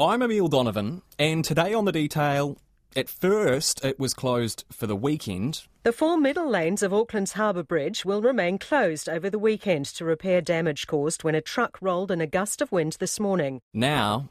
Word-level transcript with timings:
I'm 0.00 0.22
Emile 0.22 0.46
Donovan, 0.46 1.02
and 1.18 1.44
today 1.44 1.74
on 1.74 1.84
the 1.84 1.90
detail, 1.90 2.56
at 2.94 3.08
first 3.08 3.84
it 3.84 3.98
was 3.98 4.14
closed 4.14 4.64
for 4.70 4.86
the 4.86 4.94
weekend. 4.94 5.62
The 5.82 5.92
four 5.92 6.16
middle 6.16 6.48
lanes 6.48 6.84
of 6.84 6.94
Auckland's 6.94 7.32
Harbour 7.32 7.64
Bridge 7.64 8.04
will 8.04 8.22
remain 8.22 8.58
closed 8.58 9.08
over 9.08 9.28
the 9.28 9.40
weekend 9.40 9.86
to 9.86 10.04
repair 10.04 10.40
damage 10.40 10.86
caused 10.86 11.24
when 11.24 11.34
a 11.34 11.40
truck 11.40 11.78
rolled 11.82 12.12
in 12.12 12.20
a 12.20 12.28
gust 12.28 12.62
of 12.62 12.70
wind 12.70 12.96
this 13.00 13.18
morning. 13.18 13.60
Now, 13.74 14.28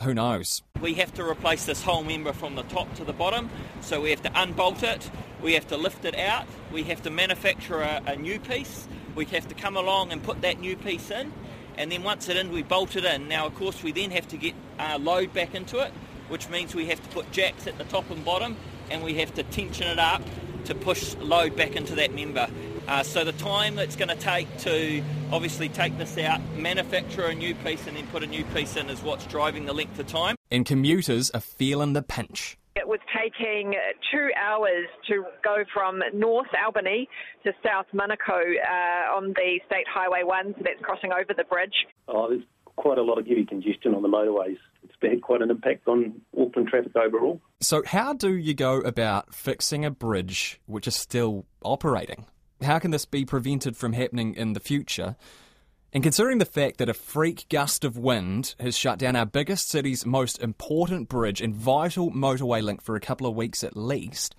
who 0.00 0.14
knows? 0.14 0.62
We 0.80 0.94
have 0.94 1.12
to 1.14 1.22
replace 1.22 1.66
this 1.66 1.82
whole 1.82 2.02
member 2.02 2.32
from 2.32 2.54
the 2.54 2.62
top 2.62 2.94
to 2.94 3.04
the 3.04 3.12
bottom, 3.12 3.50
so 3.82 4.00
we 4.00 4.08
have 4.08 4.22
to 4.22 4.32
unbolt 4.34 4.82
it, 4.82 5.10
we 5.42 5.52
have 5.52 5.68
to 5.68 5.76
lift 5.76 6.06
it 6.06 6.16
out, 6.16 6.46
we 6.72 6.84
have 6.84 7.02
to 7.02 7.10
manufacture 7.10 7.82
a, 7.82 8.00
a 8.06 8.16
new 8.16 8.40
piece, 8.40 8.88
we 9.14 9.26
have 9.26 9.48
to 9.48 9.54
come 9.54 9.76
along 9.76 10.12
and 10.12 10.22
put 10.22 10.40
that 10.40 10.60
new 10.60 10.78
piece 10.78 11.10
in, 11.10 11.30
and 11.80 11.90
then 11.90 12.02
once 12.02 12.28
it 12.28 12.36
in, 12.36 12.52
we 12.52 12.62
bolt 12.62 12.94
it 12.94 13.06
in. 13.06 13.26
Now, 13.26 13.46
of 13.46 13.54
course, 13.54 13.82
we 13.82 13.90
then 13.90 14.10
have 14.10 14.28
to 14.28 14.36
get 14.36 14.54
uh, 14.78 14.98
load 15.00 15.32
back 15.32 15.54
into 15.54 15.78
it, 15.78 15.90
which 16.28 16.50
means 16.50 16.74
we 16.74 16.86
have 16.88 17.02
to 17.02 17.08
put 17.08 17.32
jacks 17.32 17.66
at 17.66 17.78
the 17.78 17.84
top 17.84 18.10
and 18.10 18.22
bottom, 18.22 18.58
and 18.90 19.02
we 19.02 19.14
have 19.14 19.32
to 19.36 19.42
tension 19.44 19.86
it 19.86 19.98
up 19.98 20.20
to 20.66 20.74
push 20.74 21.14
load 21.16 21.56
back 21.56 21.76
into 21.76 21.94
that 21.94 22.12
member. 22.12 22.48
Uh, 22.86 23.02
so 23.02 23.24
the 23.24 23.32
time 23.32 23.78
it's 23.78 23.96
going 23.96 24.10
to 24.10 24.14
take 24.14 24.54
to 24.58 25.02
obviously 25.32 25.70
take 25.70 25.96
this 25.96 26.18
out, 26.18 26.42
manufacture 26.54 27.24
a 27.24 27.34
new 27.34 27.54
piece, 27.54 27.86
and 27.86 27.96
then 27.96 28.06
put 28.08 28.22
a 28.22 28.26
new 28.26 28.44
piece 28.46 28.76
in 28.76 28.90
is 28.90 29.02
what's 29.02 29.24
driving 29.24 29.64
the 29.64 29.72
length 29.72 29.98
of 29.98 30.06
time. 30.06 30.36
And 30.50 30.66
commuters 30.66 31.30
are 31.30 31.40
feeling 31.40 31.94
the 31.94 32.02
pinch. 32.02 32.58
It 32.76 32.86
was 32.86 33.00
taking 33.16 33.74
two 34.12 34.30
hours 34.40 34.86
to 35.08 35.24
go 35.42 35.64
from 35.74 36.00
North 36.14 36.48
Albany 36.64 37.08
to 37.44 37.52
South 37.64 37.86
Manukau 37.92 38.40
uh, 38.40 39.16
on 39.16 39.28
the 39.34 39.60
State 39.66 39.86
Highway 39.92 40.22
1, 40.22 40.54
so 40.56 40.62
that's 40.64 40.80
crossing 40.80 41.12
over 41.12 41.34
the 41.36 41.44
bridge. 41.44 41.74
Oh, 42.06 42.28
there's 42.28 42.44
quite 42.76 42.98
a 42.98 43.02
lot 43.02 43.18
of 43.18 43.26
heavy 43.26 43.44
congestion 43.44 43.94
on 43.94 44.02
the 44.02 44.08
motorways. 44.08 44.56
It's 44.84 44.94
had 45.02 45.20
quite 45.20 45.42
an 45.42 45.50
impact 45.50 45.88
on 45.88 46.20
Auckland 46.38 46.68
traffic 46.68 46.94
overall. 46.96 47.40
So, 47.60 47.82
how 47.84 48.12
do 48.12 48.34
you 48.34 48.54
go 48.54 48.78
about 48.78 49.34
fixing 49.34 49.84
a 49.84 49.90
bridge 49.90 50.60
which 50.66 50.86
is 50.86 50.94
still 50.94 51.46
operating? 51.62 52.26
How 52.62 52.78
can 52.78 52.90
this 52.90 53.04
be 53.04 53.24
prevented 53.24 53.76
from 53.76 53.94
happening 53.94 54.34
in 54.34 54.52
the 54.52 54.60
future? 54.60 55.16
And 55.92 56.04
considering 56.04 56.38
the 56.38 56.44
fact 56.44 56.78
that 56.78 56.88
a 56.88 56.94
freak 56.94 57.46
gust 57.48 57.84
of 57.84 57.98
wind 57.98 58.54
has 58.60 58.78
shut 58.78 58.96
down 58.96 59.16
our 59.16 59.26
biggest 59.26 59.68
city's 59.68 60.06
most 60.06 60.40
important 60.40 61.08
bridge 61.08 61.40
and 61.40 61.52
vital 61.52 62.12
motorway 62.12 62.62
link 62.62 62.80
for 62.80 62.94
a 62.94 63.00
couple 63.00 63.26
of 63.26 63.34
weeks 63.34 63.64
at 63.64 63.76
least, 63.76 64.36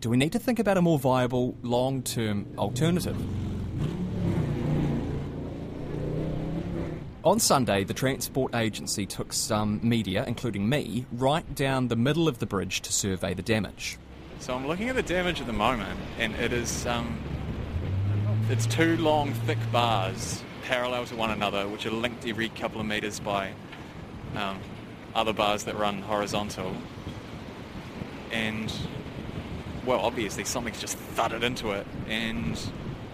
do 0.00 0.10
we 0.10 0.16
need 0.16 0.32
to 0.32 0.40
think 0.40 0.58
about 0.58 0.76
a 0.76 0.82
more 0.82 0.98
viable 0.98 1.56
long 1.62 2.02
term 2.02 2.52
alternative? 2.58 3.16
On 7.24 7.38
Sunday, 7.38 7.84
the 7.84 7.94
Transport 7.94 8.52
Agency 8.52 9.06
took 9.06 9.32
some 9.32 9.78
media, 9.84 10.24
including 10.26 10.68
me, 10.68 11.06
right 11.12 11.54
down 11.54 11.86
the 11.86 11.94
middle 11.94 12.26
of 12.26 12.40
the 12.40 12.46
bridge 12.46 12.80
to 12.80 12.92
survey 12.92 13.34
the 13.34 13.42
damage. 13.42 13.98
So 14.40 14.52
I'm 14.52 14.66
looking 14.66 14.88
at 14.88 14.96
the 14.96 15.04
damage 15.04 15.40
at 15.40 15.46
the 15.46 15.52
moment, 15.52 16.00
and 16.18 16.34
it 16.34 16.52
is 16.52 16.84
um, 16.86 17.16
it's 18.50 18.66
two 18.66 18.96
long, 18.96 19.32
thick 19.46 19.58
bars 19.70 20.42
parallel 20.62 21.06
to 21.06 21.16
one 21.16 21.30
another, 21.30 21.66
which 21.68 21.86
are 21.86 21.90
linked 21.90 22.26
every 22.26 22.48
couple 22.48 22.80
of 22.80 22.86
metres 22.86 23.20
by 23.20 23.52
um, 24.36 24.58
other 25.14 25.32
bars 25.32 25.64
that 25.64 25.76
run 25.76 26.02
horizontal. 26.02 26.74
And, 28.30 28.72
well, 29.84 30.00
obviously 30.00 30.44
something's 30.44 30.80
just 30.80 30.96
thudded 30.96 31.44
into 31.44 31.72
it, 31.72 31.86
and 32.08 32.58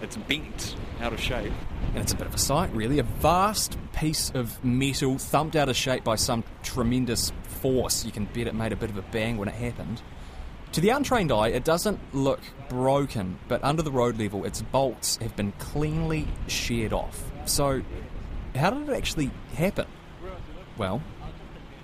it's 0.01 0.15
bent 0.15 0.75
out 1.01 1.13
of 1.13 1.19
shape. 1.19 1.51
And 1.93 1.97
it's 1.97 2.13
a 2.13 2.15
bit 2.15 2.27
of 2.27 2.33
a 2.35 2.37
sight, 2.37 2.71
really. 2.73 2.99
A 2.99 3.03
vast 3.03 3.77
piece 3.93 4.31
of 4.31 4.63
metal 4.63 5.17
thumped 5.17 5.55
out 5.55 5.69
of 5.69 5.75
shape 5.75 6.03
by 6.03 6.15
some 6.15 6.43
tremendous 6.63 7.31
force. 7.43 8.05
You 8.05 8.11
can 8.11 8.25
bet 8.25 8.47
it 8.47 8.55
made 8.55 8.71
a 8.71 8.75
bit 8.75 8.89
of 8.89 8.97
a 8.97 9.01
bang 9.01 9.37
when 9.37 9.47
it 9.47 9.55
happened. 9.55 10.01
To 10.73 10.81
the 10.81 10.89
untrained 10.89 11.31
eye, 11.31 11.47
it 11.47 11.63
doesn't 11.63 11.99
look 12.13 12.41
broken, 12.69 13.39
but 13.47 13.63
under 13.63 13.81
the 13.81 13.91
road 13.91 14.19
level, 14.19 14.45
its 14.45 14.61
bolts 14.61 15.17
have 15.17 15.35
been 15.35 15.51
cleanly 15.53 16.27
sheared 16.47 16.93
off. 16.93 17.23
So, 17.49 17.81
how 18.55 18.69
did 18.69 18.87
it 18.87 18.95
actually 18.95 19.31
happen? 19.55 19.87
Well, 20.77 21.01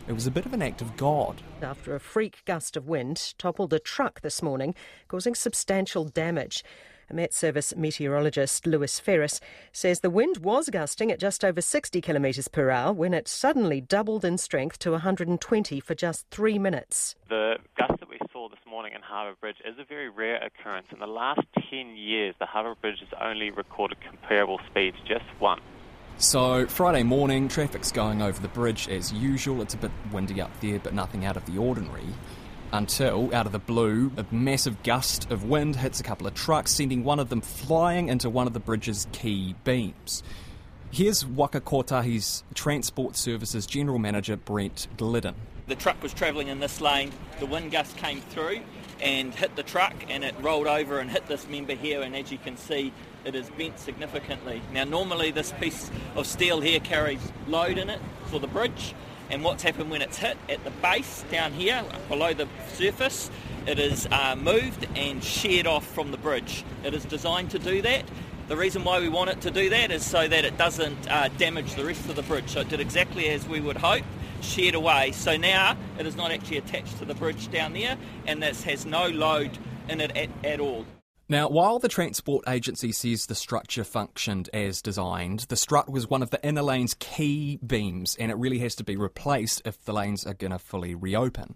it 0.08 0.14
was 0.14 0.28
a 0.28 0.31
bit 0.31 0.46
of 0.46 0.53
an 0.53 0.62
act 0.62 0.81
of 0.84 0.96
God. 0.96 1.42
After 1.59 1.96
a 1.96 2.00
freak 2.00 2.44
gust 2.46 2.78
of 2.78 2.88
wind 2.88 3.34
toppled 3.40 3.74
a 3.74 3.80
truck 3.80 4.22
this 4.22 4.44
morning, 4.44 4.76
causing 5.08 5.34
substantial 5.34 6.06
damage. 6.06 6.64
A 7.08 7.14
Met 7.14 7.34
Service 7.36 7.76
meteorologist 7.76 8.66
Lewis 8.66 9.00
Ferris 9.00 9.40
says 9.72 10.00
the 10.00 10.10
wind 10.10 10.38
was 10.38 10.70
gusting 10.70 11.12
at 11.12 11.20
just 11.20 11.46
over 11.46 11.62
60 11.62 12.02
kilometres 12.02 12.48
per 12.48 12.72
hour 12.72 12.92
when 12.92 13.14
it 13.14 13.28
suddenly 13.28 13.80
doubled 13.80 14.26
in 14.26 14.40
strength 14.40 14.80
to 14.80 14.92
120 14.92 15.80
for 15.80 15.94
just 15.94 16.28
three 16.32 16.58
minutes. 16.58 17.16
The 17.30 17.58
gust 17.78 18.00
that 18.00 18.10
we 18.10 18.18
saw 18.34 18.50
this 18.50 18.60
morning 18.68 18.94
in 18.96 19.04
Harbour 19.04 19.38
Bridge 19.40 19.58
is 19.64 19.76
a 19.78 19.84
very 19.84 20.10
rare 20.10 20.38
occurrence. 20.38 20.88
In 20.92 20.98
the 20.98 21.06
last 21.06 21.42
10 21.70 21.96
years, 21.96 22.34
the 22.40 22.48
Harbour 22.48 22.74
Bridge 22.82 23.00
has 23.02 23.20
only 23.22 23.52
recorded 23.52 24.00
comparable 24.02 24.60
speeds 24.68 24.98
just 25.08 25.26
once. 25.40 25.62
So, 26.18 26.66
Friday 26.66 27.04
morning, 27.04 27.50
traffic's 27.50 27.92
going 27.92 28.24
over 28.24 28.42
the 28.42 28.48
bridge 28.48 28.90
as 28.90 29.14
usual. 29.14 29.62
It's 29.62 29.76
a 29.76 29.78
bit 29.78 29.92
windy 30.12 30.42
up 30.42 30.60
there, 30.60 30.80
but 30.80 30.94
nothing 30.94 31.26
out 31.26 31.38
of 31.38 31.46
the 31.46 31.60
ordinary 31.60 32.08
until, 32.72 33.34
out 33.34 33.46
of 33.46 33.52
the 33.52 33.59
blue, 33.59 34.12
a 34.18 34.26
massive 34.31 34.81
gust 34.84 35.31
of 35.31 35.44
wind 35.44 35.76
hits 35.76 36.00
a 36.00 36.03
couple 36.03 36.28
of 36.28 36.34
trucks, 36.34 36.72
sending 36.72 37.03
one 37.03 37.20
of 37.20 37.30
them 37.30 37.42
flying 37.42 38.09
into 38.09 38.30
one 38.30 38.48
of 38.48 38.53
the 38.53 38.59
bridge's 38.59 39.08
key 39.12 39.56
beams. 39.64 40.24
Here's 40.92 41.26
Waka 41.26 41.62
Kotahi's 41.62 42.44
Transport 42.53 43.16
Services 43.16 43.66
General 43.66 44.00
Manager 44.00 44.38
Brett 44.38 44.88
Gliddon. 44.98 45.36
The 45.68 45.76
truck 45.76 46.02
was 46.02 46.14
travelling 46.14 46.48
in 46.48 46.59
this 46.59 46.80
lane, 46.80 47.12
the 47.40 47.46
wind 47.46 47.72
gust 47.72 47.98
came 47.98 48.22
through 48.22 48.62
and 49.02 49.34
hit 49.34 49.56
the 49.56 49.64
truck 49.64 49.94
and 50.08 50.24
it 50.24 50.36
rolled 50.40 50.68
over 50.68 51.00
and 51.00 51.09
hit 51.09 51.28
this 51.28 51.47
member 51.50 51.74
here 51.74 52.02
and 52.02 52.16
as 52.16 52.32
you 52.32 52.38
can 52.38 52.56
see 52.56 52.94
it 53.26 53.36
is 53.36 53.50
bent 53.52 53.80
significantly. 53.80 54.62
Now 54.72 54.84
normally 54.84 55.32
this 55.32 55.52
piece 55.53 55.90
of 56.16 56.28
steel 56.28 56.62
here 56.62 56.80
carries 56.80 57.20
load 57.47 57.78
in 57.78 57.90
it 57.90 58.00
for 58.28 58.40
the 58.40 58.47
bridge 58.47 58.94
and 59.30 59.44
what's 59.44 59.63
happened 59.63 59.90
when 59.90 60.02
it's 60.02 60.18
hit 60.18 60.38
at 60.50 60.63
the 60.63 60.72
base 60.72 61.24
down 61.31 61.52
here 61.53 61.84
below 62.09 62.34
the 62.34 62.47
surface 62.74 63.30
it 63.68 63.80
is 63.80 64.08
uh, 64.12 64.36
moved 64.36 64.88
and 64.96 65.24
sheared 65.24 65.66
off 65.66 65.88
from 65.88 66.12
the 66.12 66.18
bridge. 66.18 66.63
It 66.84 66.94
is 66.94 67.03
designed 67.03 67.50
to 67.52 67.59
do 67.59 67.81
that. 67.81 68.03
The 68.47 68.56
reason 68.56 68.84
why 68.84 69.00
we 69.00 69.09
want 69.09 69.31
it 69.31 69.41
to 69.41 69.50
do 69.50 69.72
that 69.72 69.90
is 69.90 70.06
so 70.06 70.28
that 70.28 70.46
it 70.46 70.56
doesn't 70.56 71.09
uh, 71.09 71.30
damage 71.40 71.74
the 71.74 71.84
rest 71.84 72.08
of 72.08 72.16
the 72.16 72.22
bridge. 72.22 72.50
So 72.50 72.59
it 72.59 72.69
did 72.69 72.80
exactly 72.80 73.28
as 73.30 73.47
we 73.47 73.59
would 73.59 73.78
hope 73.78 74.03
sheared 74.41 74.75
away. 74.75 75.14
So 75.14 75.35
now 75.35 75.78
it 75.97 76.06
is 76.06 76.16
not 76.16 76.30
actually 76.30 76.58
attached 76.58 77.00
to 77.00 77.06
the 77.06 77.16
bridge 77.16 77.50
down 77.50 77.74
there 77.74 77.97
and 78.28 78.44
this 78.44 78.62
has 78.64 78.85
no 78.85 79.08
load 79.08 79.58
in 79.90 80.00
it 80.00 80.16
at, 80.16 80.30
at 80.44 80.59
all 80.59 80.85
now, 81.28 81.50
while 81.50 81.80
the 81.80 81.88
Transport 81.88 82.47
Agency 82.47 82.91
says 82.91 83.25
the 83.25 83.34
structure 83.34 83.84
functioned 83.84 84.47
as 84.53 84.80
designed, 84.80 85.40
the 85.50 85.56
strut 85.56 85.90
was 85.90 86.08
one 86.08 86.22
of 86.22 86.30
the 86.30 86.44
inner 86.46 86.62
lane's 86.62 86.94
key 86.94 87.58
beams, 87.66 88.16
and 88.19 88.30
it 88.30 88.38
really 88.38 88.59
has 88.59 88.75
to 88.75 88.84
be 88.84 88.96
replaced 88.96 89.64
if 89.66 89.84
the 89.85 89.94
lanes 89.94 90.28
are 90.28 90.35
going 90.35 90.52
to 90.52 90.59
fully 90.59 90.94
reopen. 90.94 91.56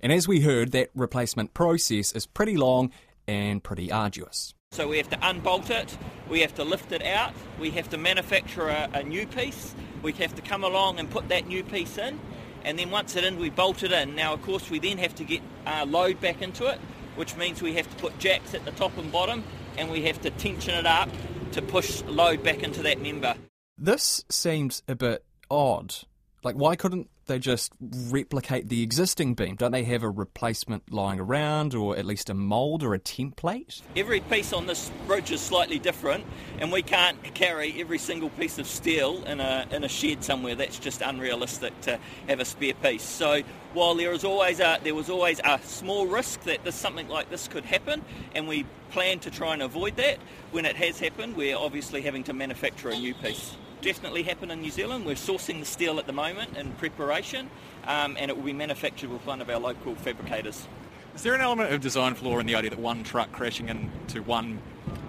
And 0.00 0.10
as 0.10 0.26
we 0.26 0.40
heard, 0.40 0.72
that 0.72 0.88
replacement 0.94 1.52
process 1.52 2.12
is 2.12 2.24
pretty 2.24 2.56
long 2.56 2.92
and 3.28 3.62
pretty 3.62 3.92
arduous. 3.92 4.54
So 4.72 4.88
we 4.88 4.96
have 4.96 5.10
to 5.10 5.18
unbolt 5.20 5.68
it, 5.68 5.98
we 6.30 6.40
have 6.40 6.54
to 6.54 6.64
lift 6.64 6.90
it 6.90 7.02
out, 7.02 7.34
we 7.60 7.72
have 7.72 7.90
to 7.90 7.98
manufacture 7.98 8.68
a, 8.68 8.88
a 8.94 9.02
new 9.02 9.26
piece, 9.26 9.74
we 10.02 10.12
have 10.12 10.34
to 10.34 10.42
come 10.42 10.64
along 10.64 10.98
and 10.98 11.10
put 11.10 11.28
that 11.28 11.46
new 11.46 11.62
piece 11.62 11.98
in, 11.98 12.18
and 12.64 12.78
then 12.78 12.90
once 12.90 13.14
it's 13.14 13.26
in, 13.26 13.38
we 13.38 13.50
bolt 13.50 13.82
it 13.82 13.92
in. 13.92 14.16
Now, 14.16 14.32
of 14.32 14.40
course, 14.42 14.70
we 14.70 14.78
then 14.78 14.96
have 14.96 15.14
to 15.16 15.24
get 15.24 15.42
uh, 15.66 15.84
load 15.86 16.22
back 16.22 16.40
into 16.40 16.66
it 16.66 16.80
which 17.16 17.36
means 17.36 17.62
we 17.62 17.74
have 17.74 17.88
to 17.88 17.96
put 17.96 18.18
jacks 18.18 18.54
at 18.54 18.64
the 18.64 18.70
top 18.72 18.96
and 18.98 19.10
bottom 19.10 19.42
and 19.76 19.90
we 19.90 20.02
have 20.02 20.20
to 20.22 20.30
tension 20.30 20.74
it 20.74 20.86
up 20.86 21.08
to 21.52 21.62
push 21.62 22.02
load 22.02 22.42
back 22.42 22.62
into 22.62 22.82
that 22.82 23.00
member. 23.00 23.34
This 23.78 24.24
seems 24.28 24.82
a 24.88 24.94
bit 24.94 25.24
odd. 25.50 25.94
Like, 26.42 26.56
why 26.56 26.76
couldn't 26.76 27.08
they 27.26 27.38
just 27.38 27.72
replicate 27.80 28.68
the 28.68 28.82
existing 28.82 29.34
beam? 29.34 29.56
Don't 29.56 29.72
they 29.72 29.84
have 29.84 30.02
a 30.02 30.10
replacement 30.10 30.92
lying 30.92 31.20
around, 31.20 31.74
or 31.74 31.96
at 31.96 32.04
least 32.04 32.30
a 32.30 32.34
mould 32.34 32.82
or 32.82 32.94
a 32.94 32.98
template? 32.98 33.82
Every 33.96 34.20
piece 34.20 34.52
on 34.52 34.66
this 34.66 34.90
bridge 35.06 35.30
is 35.30 35.40
slightly 35.40 35.78
different, 35.78 36.24
and 36.58 36.72
we 36.72 36.82
can't 36.82 37.22
carry 37.34 37.80
every 37.80 37.98
single 37.98 38.30
piece 38.30 38.58
of 38.58 38.66
steel 38.66 39.24
in 39.24 39.40
a, 39.40 39.66
in 39.70 39.84
a 39.84 39.88
shed 39.88 40.24
somewhere. 40.24 40.54
That's 40.54 40.78
just 40.78 41.00
unrealistic 41.00 41.78
to 41.82 41.98
have 42.28 42.40
a 42.40 42.44
spare 42.44 42.74
piece. 42.74 43.02
So 43.02 43.42
while 43.72 43.94
there 43.94 44.12
is 44.12 44.24
always 44.24 44.60
a, 44.60 44.78
there 44.82 44.94
was 44.94 45.10
always 45.10 45.40
a 45.44 45.58
small 45.64 46.06
risk 46.06 46.42
that 46.42 46.64
this, 46.64 46.74
something 46.74 47.08
like 47.08 47.30
this 47.30 47.48
could 47.48 47.64
happen, 47.64 48.02
and 48.34 48.48
we 48.48 48.66
plan 48.90 49.18
to 49.20 49.30
try 49.30 49.52
and 49.52 49.62
avoid 49.62 49.96
that, 49.96 50.18
when 50.52 50.64
it 50.64 50.76
has 50.76 51.00
happened, 51.00 51.36
we're 51.36 51.56
obviously 51.56 52.02
having 52.02 52.24
to 52.24 52.32
manufacture 52.32 52.88
a 52.90 52.96
new 52.96 53.14
piece 53.14 53.56
definitely 53.84 54.22
happen 54.22 54.50
in 54.50 54.62
New 54.62 54.70
Zealand. 54.70 55.04
We're 55.04 55.14
sourcing 55.14 55.60
the 55.60 55.66
steel 55.66 55.98
at 55.98 56.06
the 56.06 56.12
moment 56.12 56.56
in 56.56 56.72
preparation, 56.72 57.50
um, 57.86 58.16
and 58.18 58.30
it 58.30 58.36
will 58.36 58.44
be 58.44 58.54
manufactured 58.54 59.10
with 59.10 59.24
one 59.26 59.42
of 59.42 59.50
our 59.50 59.58
local 59.58 59.94
fabricators. 59.94 60.66
Is 61.14 61.22
there 61.22 61.34
an 61.34 61.42
element 61.42 61.72
of 61.72 61.82
design 61.82 62.14
flaw 62.14 62.38
in 62.38 62.46
the 62.46 62.54
idea 62.54 62.70
that 62.70 62.78
one 62.78 63.04
truck 63.04 63.30
crashing 63.30 63.68
into 63.68 64.22
one 64.22 64.58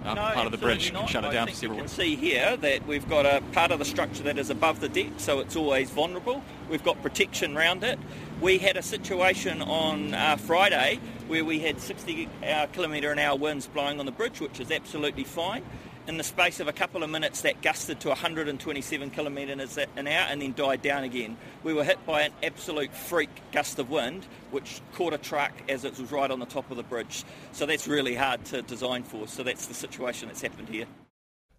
uh, 0.04 0.14
no, 0.14 0.20
part 0.20 0.46
of 0.46 0.52
the 0.52 0.58
bridge 0.58 0.88
absolutely 0.88 1.00
can 1.00 1.08
shut 1.08 1.24
it 1.24 1.32
down 1.32 1.48
I 1.48 1.50
for 1.50 1.56
several 1.56 1.78
you 1.78 1.82
can 1.82 1.88
see 1.88 2.14
here 2.14 2.56
that 2.58 2.86
we've 2.86 3.08
got 3.08 3.26
a 3.26 3.42
part 3.52 3.72
of 3.72 3.80
the 3.80 3.84
structure 3.84 4.22
that 4.24 4.38
is 4.38 4.50
above 4.50 4.78
the 4.80 4.88
deck, 4.88 5.12
so 5.16 5.40
it's 5.40 5.56
always 5.56 5.90
vulnerable. 5.90 6.42
We've 6.70 6.84
got 6.84 7.02
protection 7.02 7.56
around 7.56 7.82
it. 7.82 7.98
We 8.40 8.58
had 8.58 8.76
a 8.76 8.82
situation 8.82 9.62
on 9.62 10.14
uh, 10.14 10.36
Friday 10.36 11.00
where 11.28 11.44
we 11.44 11.58
had 11.60 11.80
60 11.80 12.28
uh, 12.46 12.66
kilometre 12.72 13.10
an 13.10 13.18
hour 13.18 13.36
winds 13.36 13.66
blowing 13.66 13.98
on 13.98 14.06
the 14.06 14.12
bridge, 14.12 14.40
which 14.40 14.60
is 14.60 14.70
absolutely 14.70 15.24
fine. 15.24 15.64
In 16.08 16.18
the 16.18 16.24
space 16.24 16.60
of 16.60 16.68
a 16.68 16.72
couple 16.72 17.02
of 17.02 17.10
minutes, 17.10 17.40
that 17.40 17.62
gusted 17.62 17.98
to 18.00 18.08
127 18.08 19.10
kilometres 19.10 19.76
an 19.76 20.06
hour 20.06 20.26
and 20.30 20.40
then 20.40 20.52
died 20.52 20.80
down 20.80 21.02
again. 21.02 21.36
We 21.64 21.74
were 21.74 21.82
hit 21.82 22.04
by 22.06 22.22
an 22.22 22.32
absolute 22.44 22.94
freak 22.94 23.30
gust 23.50 23.80
of 23.80 23.90
wind, 23.90 24.24
which 24.52 24.80
caught 24.94 25.14
a 25.14 25.18
truck 25.18 25.52
as 25.68 25.84
it 25.84 25.98
was 25.98 26.12
right 26.12 26.30
on 26.30 26.38
the 26.38 26.46
top 26.46 26.70
of 26.70 26.76
the 26.76 26.84
bridge. 26.84 27.24
So 27.50 27.66
that's 27.66 27.88
really 27.88 28.14
hard 28.14 28.44
to 28.46 28.62
design 28.62 29.02
for. 29.02 29.26
So 29.26 29.42
that's 29.42 29.66
the 29.66 29.74
situation 29.74 30.28
that's 30.28 30.42
happened 30.42 30.68
here. 30.68 30.86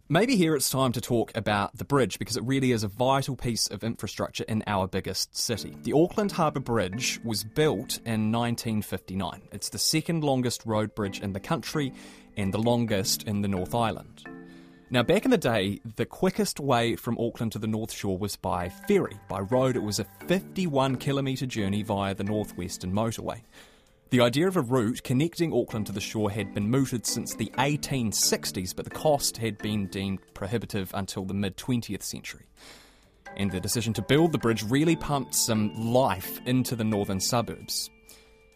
Maybe 0.07 0.37
here 0.37 0.55
it's 0.55 0.69
time 0.69 0.93
to 0.93 1.01
talk 1.01 1.35
about 1.35 1.75
the 1.75 1.83
bridge 1.83 2.17
because 2.17 2.37
it 2.37 2.43
really 2.45 2.71
is 2.71 2.85
a 2.85 2.87
vital 2.87 3.35
piece 3.35 3.67
of 3.67 3.83
infrastructure 3.83 4.45
in 4.47 4.63
our 4.65 4.87
biggest 4.87 5.35
city. 5.35 5.75
The 5.81 5.91
Auckland 5.91 6.31
Harbour 6.31 6.61
Bridge 6.61 7.19
was 7.25 7.43
built 7.43 7.97
in 8.05 8.31
1959. 8.31 9.41
It's 9.51 9.67
the 9.67 9.77
second 9.77 10.23
longest 10.23 10.65
road 10.65 10.95
bridge 10.95 11.19
in 11.19 11.33
the 11.33 11.41
country 11.41 11.91
and 12.37 12.53
the 12.53 12.59
longest 12.59 13.23
in 13.23 13.41
the 13.41 13.49
North 13.49 13.75
Island. 13.75 14.23
Now, 14.89 15.03
back 15.03 15.25
in 15.25 15.31
the 15.31 15.37
day, 15.37 15.81
the 15.97 16.05
quickest 16.05 16.61
way 16.61 16.95
from 16.95 17.17
Auckland 17.19 17.51
to 17.51 17.59
the 17.59 17.67
North 17.67 17.91
Shore 17.91 18.17
was 18.17 18.37
by 18.37 18.69
ferry. 18.69 19.19
By 19.27 19.41
road, 19.41 19.75
it 19.75 19.83
was 19.83 19.99
a 19.99 20.05
51 20.27 20.95
kilometre 20.95 21.45
journey 21.45 21.83
via 21.83 22.15
the 22.15 22.23
Northwestern 22.23 22.93
Motorway. 22.93 23.41
The 24.11 24.21
idea 24.21 24.47
of 24.47 24.55
a 24.55 24.61
route 24.61 25.03
connecting 25.03 25.51
Auckland 25.51 25.87
to 25.87 25.91
the 25.91 25.99
shore 25.99 26.31
had 26.31 26.53
been 26.53 26.69
mooted 26.69 27.05
since 27.05 27.35
the 27.35 27.51
1860s, 27.57 28.73
but 28.73 28.85
the 28.85 28.91
cost 28.91 29.35
had 29.35 29.57
been 29.57 29.87
deemed 29.87 30.19
prohibitive 30.33 30.89
until 30.93 31.25
the 31.25 31.33
mid 31.33 31.57
20th 31.57 32.03
century. 32.03 32.45
And 33.35 33.51
the 33.51 33.59
decision 33.59 33.91
to 33.95 34.01
build 34.01 34.31
the 34.31 34.37
bridge 34.37 34.63
really 34.63 34.95
pumped 34.95 35.35
some 35.35 35.91
life 35.91 36.39
into 36.45 36.77
the 36.77 36.85
northern 36.85 37.19
suburbs. 37.19 37.89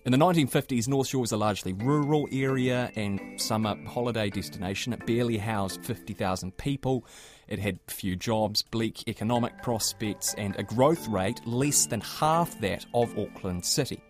In 0.03 0.12
the 0.12 0.18
1950s, 0.18 0.88
North 0.88 1.09
Shore 1.09 1.21
was 1.21 1.31
a 1.31 1.38
largely 1.38 1.74
rural 1.74 2.27
area 2.31 2.92
and 2.95 3.39
summer 3.39 3.77
holiday 3.86 4.31
destination. 4.31 4.94
It 4.94 5.06
barely 5.06 5.38
housed 5.38 5.86
50,000 5.86 6.57
people. 6.57 7.06
It 7.48 7.59
had 7.59 7.77
few 7.86 8.15
jobs, 8.15 8.63
bleak 8.63 9.07
economic 9.07 9.62
prospects, 9.62 10.33
and 10.39 10.56
a 10.56 10.63
growth 10.63 11.07
rate 11.07 11.45
less 11.45 11.86
than 11.86 12.01
half 12.01 12.59
that 12.62 12.83
of 12.95 13.15
Auckland 13.15 13.63
City. 13.63 14.01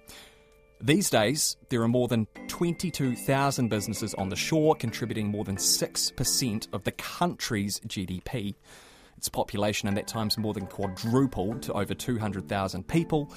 These 0.79 1.09
days, 1.09 1.57
there 1.67 1.81
are 1.81 1.89
more 1.89 2.07
than 2.07 2.25
22,000 2.47 3.67
businesses 3.67 4.13
on 4.13 4.29
the 4.29 4.37
shore, 4.37 4.75
contributing 4.75 5.27
more 5.27 5.43
than 5.43 5.57
6% 5.57 6.67
of 6.73 6.85
the 6.85 6.91
country's 6.93 7.81
GDP. 7.81 8.55
Its 9.21 9.29
population 9.29 9.87
in 9.87 9.93
that 9.93 10.07
time's 10.07 10.35
more 10.35 10.51
than 10.51 10.65
quadrupled 10.65 11.61
to 11.61 11.71
over 11.73 11.93
200,000 11.93 12.87
people, 12.87 13.31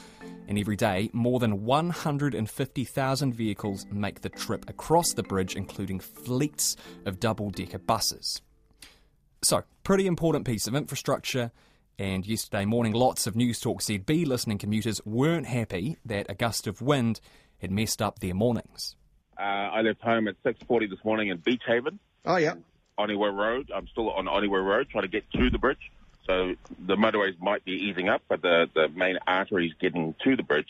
and 0.49 0.59
every 0.59 0.77
day, 0.77 1.11
more 1.13 1.39
than 1.39 1.63
150,000 1.67 3.35
vehicles 3.35 3.85
make 3.93 4.23
the 4.23 4.31
trip 4.31 4.65
across 4.71 5.13
the 5.13 5.23
bridge, 5.23 5.55
including 5.55 6.01
fleets 6.01 6.75
of 7.05 7.21
double 7.21 7.51
decker 7.51 7.77
buses. 7.77 8.41
So, 9.43 9.65
pretty 9.83 10.07
important 10.07 10.47
piece 10.47 10.67
of 10.67 10.75
infrastructure. 10.75 11.53
And 11.99 12.27
yesterday 12.27 12.65
morning, 12.65 12.95
lots 12.95 13.27
of 13.27 13.37
News 13.37 13.61
Talk 13.61 13.83
ZB 13.83 14.27
listening 14.27 14.57
commuters 14.57 15.03
weren't 15.05 15.45
happy 15.45 15.99
that 16.07 16.31
a 16.31 16.35
gust 16.35 16.67
of 16.67 16.81
wind 16.81 17.21
had 17.59 17.71
messed 17.71 18.01
up 18.01 18.21
their 18.21 18.33
mornings. 18.33 18.97
Uh, 19.39 19.43
I 19.43 19.83
left 19.83 20.01
home 20.01 20.29
at 20.29 20.43
6.40 20.45 20.89
this 20.89 21.05
morning 21.05 21.29
in 21.29 21.37
Beach 21.45 21.63
Haven, 21.67 21.99
Oh, 22.25 22.37
yeah. 22.37 22.55
Onewa 22.99 23.35
Road. 23.37 23.70
I'm 23.75 23.87
still 23.88 24.11
on 24.11 24.26
Onewa 24.26 24.64
Road 24.64 24.88
trying 24.91 25.02
to 25.02 25.08
get 25.08 25.31
to 25.32 25.50
the 25.50 25.58
bridge. 25.58 25.91
So 26.26 26.55
the 26.87 26.96
motorways 26.96 27.38
might 27.38 27.64
be 27.64 27.73
easing 27.73 28.08
up, 28.08 28.23
but 28.29 28.41
the, 28.41 28.69
the 28.75 28.88
main 28.88 29.19
arteries 29.26 29.73
getting 29.81 30.14
to 30.25 30.37
the 30.37 30.43
bridge 30.43 30.69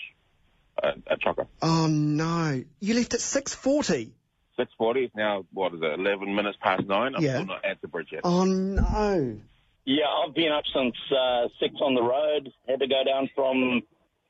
uh, 0.82 0.92
are 1.08 1.16
chocker. 1.16 1.46
Oh, 1.62 1.86
no. 1.86 2.64
You 2.80 2.94
left 2.94 3.14
at 3.14 3.20
6.40. 3.20 4.10
6.40 4.58 5.04
is 5.04 5.10
now, 5.16 5.44
what 5.52 5.72
is 5.74 5.80
it, 5.82 5.98
11 5.98 6.34
minutes 6.34 6.58
past 6.60 6.86
9? 6.86 7.14
I'm 7.14 7.22
Yeah. 7.22 7.34
still 7.34 7.46
not 7.46 7.64
at 7.64 7.80
the 7.80 7.88
bridge 7.88 8.08
yet. 8.12 8.22
Oh, 8.24 8.44
no. 8.44 9.36
Yeah, 9.84 10.04
I've 10.08 10.34
been 10.34 10.50
up 10.50 10.64
since 10.74 10.94
uh, 11.12 11.48
six 11.60 11.74
on 11.80 11.94
the 11.94 12.02
road. 12.02 12.52
Had 12.68 12.80
to 12.80 12.86
go 12.88 13.02
down 13.04 13.28
from 13.34 13.82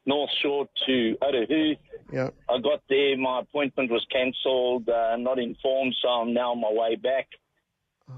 North 0.05 0.31
Shore 0.43 0.69
to 0.87 1.17
Otahu. 1.23 1.77
Yeah. 2.13 2.31
I 2.51 2.59
got 2.61 2.83
there, 2.89 3.17
my 3.17 3.41
appointment 3.41 3.91
was 3.91 4.05
cancelled, 4.13 4.89
uh, 4.89 5.17
not 5.17 5.39
informed, 5.39 5.95
so 6.03 6.09
I'm 6.09 6.35
now 6.35 6.53
on 6.53 6.61
my 6.61 6.71
way 6.73 6.97
back. 6.97 7.29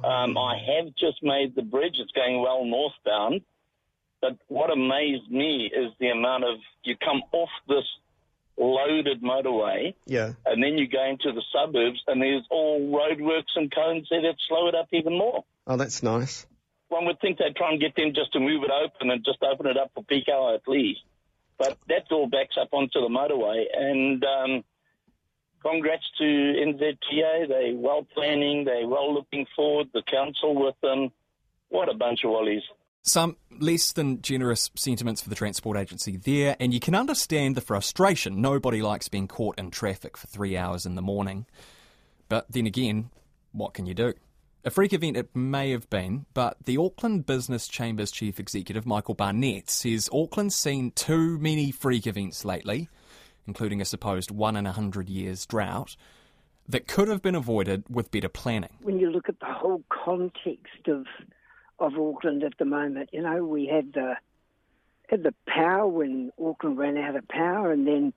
Um, 0.04 0.36
I 0.36 0.56
have 0.76 0.94
just 0.96 1.22
made 1.22 1.54
the 1.54 1.62
bridge. 1.62 1.96
It's 1.98 2.12
going 2.12 2.40
well 2.40 2.64
northbound. 2.64 3.42
But 4.20 4.36
what 4.48 4.70
amazed 4.70 5.30
me 5.30 5.66
is 5.72 5.92
the 6.00 6.08
amount 6.08 6.44
of 6.44 6.56
you 6.82 6.96
come 6.96 7.22
off 7.32 7.50
this 7.68 7.84
loaded 8.58 9.22
motorway 9.22 9.94
Yeah. 10.06 10.32
and 10.46 10.62
then 10.62 10.78
you 10.78 10.88
go 10.88 11.04
into 11.04 11.30
the 11.32 11.42
suburbs 11.52 12.02
and 12.06 12.22
there's 12.22 12.44
all 12.50 12.80
roadworks 12.80 13.52
and 13.54 13.70
cones 13.70 14.08
there 14.10 14.22
that 14.22 14.36
slow 14.48 14.68
it 14.68 14.74
up 14.74 14.88
even 14.92 15.16
more. 15.18 15.44
Oh, 15.66 15.76
that's 15.76 16.02
nice. 16.02 16.46
One 16.88 17.04
would 17.04 17.20
think 17.20 17.38
they'd 17.38 17.54
try 17.54 17.70
and 17.72 17.80
get 17.80 17.94
them 17.96 18.14
just 18.14 18.32
to 18.32 18.40
move 18.40 18.62
it 18.64 18.70
open 18.70 19.10
and 19.10 19.22
just 19.24 19.42
open 19.42 19.66
it 19.66 19.76
up 19.76 19.90
for 19.94 20.02
peak 20.04 20.24
hour 20.32 20.54
at 20.54 20.66
least. 20.66 21.00
But 21.58 21.76
that 21.88 22.10
all 22.10 22.28
backs 22.28 22.56
up 22.58 22.68
onto 22.72 23.00
the 23.00 23.08
motorway. 23.08 23.64
And 23.74 24.24
um, 24.24 24.64
congrats 25.68 26.04
to 26.18 26.24
NZTA. 26.24 27.48
They're 27.48 27.74
well 27.74 28.06
planning. 28.14 28.64
They're 28.64 28.86
well 28.86 29.12
looking 29.12 29.46
forward. 29.54 29.88
The 29.92 30.02
council 30.02 30.54
with 30.54 30.74
them. 30.82 31.10
What 31.68 31.88
a 31.88 31.94
bunch 31.94 32.20
of 32.24 32.30
wallies. 32.30 32.62
Some 33.02 33.36
less 33.60 33.92
than 33.92 34.20
generous 34.20 34.70
sentiments 34.74 35.22
for 35.22 35.28
the 35.28 35.36
transport 35.36 35.76
agency 35.76 36.16
there, 36.16 36.56
and 36.58 36.74
you 36.74 36.80
can 36.80 36.94
understand 36.94 37.54
the 37.54 37.60
frustration. 37.60 38.40
Nobody 38.40 38.82
likes 38.82 39.08
being 39.08 39.28
caught 39.28 39.58
in 39.58 39.70
traffic 39.70 40.16
for 40.16 40.26
three 40.26 40.56
hours 40.56 40.86
in 40.86 40.96
the 40.96 41.02
morning. 41.02 41.46
But 42.28 42.46
then 42.50 42.66
again, 42.66 43.10
what 43.52 43.74
can 43.74 43.86
you 43.86 43.94
do? 43.94 44.14
A 44.64 44.70
freak 44.70 44.92
event 44.92 45.16
it 45.16 45.34
may 45.36 45.70
have 45.70 45.88
been, 45.88 46.26
but 46.34 46.56
the 46.64 46.76
Auckland 46.76 47.24
Business 47.24 47.68
Chamber's 47.68 48.10
chief 48.10 48.40
executive, 48.40 48.84
Michael 48.84 49.14
Barnett, 49.14 49.70
says 49.70 50.10
Auckland's 50.12 50.56
seen 50.56 50.90
too 50.90 51.38
many 51.38 51.70
freak 51.70 52.08
events 52.08 52.44
lately, 52.44 52.88
including 53.46 53.80
a 53.80 53.84
supposed 53.84 54.30
one 54.30 54.56
in 54.56 54.66
a 54.66 54.72
hundred 54.72 55.08
years 55.08 55.46
drought, 55.46 55.96
that 56.68 56.86
could 56.88 57.08
have 57.08 57.22
been 57.22 57.34
avoided 57.34 57.84
with 57.88 58.10
better 58.10 58.28
planning. 58.28 58.76
when 58.82 58.98
you 58.98 59.10
look 59.10 59.28
at 59.28 59.38
the 59.40 59.46
whole 59.46 59.82
context 59.88 60.88
of 60.88 61.06
of 61.78 61.92
Auckland 61.98 62.42
at 62.42 62.56
the 62.58 62.64
moment, 62.64 63.10
you 63.12 63.22
know, 63.22 63.44
we 63.44 63.66
had 63.66 63.92
the 63.92 64.16
had 65.08 65.22
the 65.22 65.34
power 65.46 65.86
when 65.86 66.32
Auckland 66.42 66.78
ran 66.78 66.96
out 66.96 67.14
of 67.14 67.28
power, 67.28 67.70
and 67.70 67.86
then 67.86 68.12